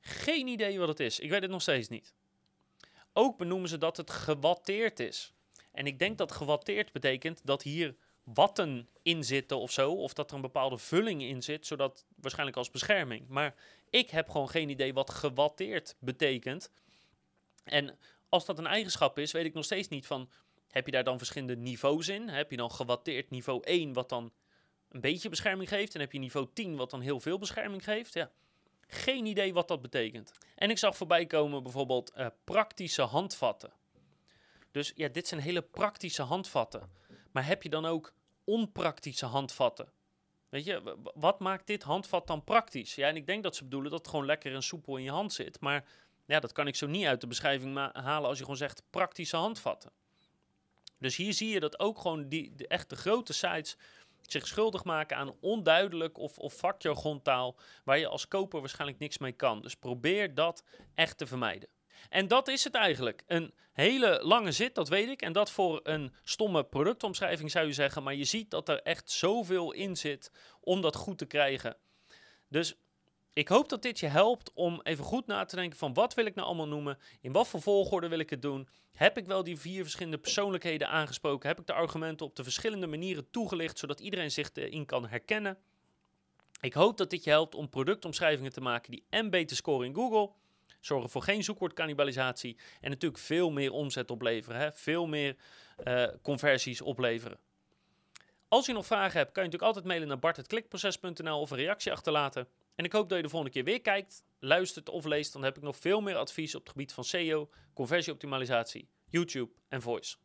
[0.00, 1.20] Geen idee wat het is.
[1.20, 2.14] Ik weet het nog steeds niet.
[3.12, 5.32] Ook benoemen ze dat het gewatteerd is.
[5.72, 9.92] En ik denk dat gewatteerd betekent dat hier watten in zitten of zo.
[9.92, 13.28] Of dat er een bepaalde vulling in zit, zodat waarschijnlijk als bescherming.
[13.28, 13.54] Maar
[13.90, 16.70] ik heb gewoon geen idee wat gewatteerd betekent.
[17.64, 17.98] En
[18.28, 20.30] als dat een eigenschap is, weet ik nog steeds niet van...
[20.68, 22.28] Heb je daar dan verschillende niveaus in?
[22.28, 24.32] Heb je dan gewatteerd niveau 1, wat dan
[24.88, 25.94] een beetje bescherming geeft?
[25.94, 28.14] En heb je niveau 10, wat dan heel veel bescherming geeft?
[28.14, 28.30] Ja,
[28.86, 30.32] geen idee wat dat betekent.
[30.54, 33.72] En ik zag voorbij komen bijvoorbeeld uh, praktische handvatten.
[34.70, 36.90] Dus ja, dit zijn hele praktische handvatten.
[37.32, 38.12] Maar heb je dan ook
[38.44, 39.92] onpraktische handvatten?
[40.48, 42.94] Weet je, wat maakt dit handvat dan praktisch?
[42.94, 45.10] Ja, en ik denk dat ze bedoelen dat het gewoon lekker en soepel in je
[45.10, 45.60] hand zit.
[45.60, 45.84] Maar
[46.26, 49.36] ja, dat kan ik zo niet uit de beschrijving halen als je gewoon zegt praktische
[49.36, 49.92] handvatten.
[50.98, 53.76] Dus hier zie je dat ook gewoon die, de echte grote sites
[54.26, 59.32] zich schuldig maken aan onduidelijk of, of vakjargontaal waar je als koper waarschijnlijk niks mee
[59.32, 59.62] kan.
[59.62, 60.64] Dus probeer dat
[60.94, 61.68] echt te vermijden.
[62.08, 63.22] En dat is het eigenlijk.
[63.26, 65.22] Een hele lange zit, dat weet ik.
[65.22, 68.02] En dat voor een stomme productomschrijving zou je zeggen.
[68.02, 70.30] Maar je ziet dat er echt zoveel in zit
[70.60, 71.76] om dat goed te krijgen.
[72.48, 72.74] Dus
[73.32, 76.26] ik hoop dat dit je helpt om even goed na te denken van wat wil
[76.26, 76.98] ik nou allemaal noemen?
[77.20, 78.68] In wat voor volgorde wil ik het doen?
[78.92, 81.48] Heb ik wel die vier verschillende persoonlijkheden aangesproken?
[81.48, 85.58] Heb ik de argumenten op de verschillende manieren toegelicht, zodat iedereen zich erin kan herkennen?
[86.60, 89.94] Ik hoop dat dit je helpt om productomschrijvingen te maken die en beter scoren in
[89.94, 90.32] Google,
[90.84, 94.72] zorgen voor geen zoekwoordcannibalisatie en natuurlijk veel meer omzet opleveren, hè?
[94.72, 95.36] veel meer
[95.84, 97.38] uh, conversies opleveren.
[98.48, 101.92] Als je nog vragen hebt, kan je natuurlijk altijd mailen naar bart.klikproces.nl of een reactie
[101.92, 102.48] achterlaten.
[102.74, 105.32] En ik hoop dat je de volgende keer weer kijkt, luistert of leest.
[105.32, 109.82] Dan heb ik nog veel meer advies op het gebied van SEO, conversieoptimalisatie, YouTube en
[109.82, 110.16] voice.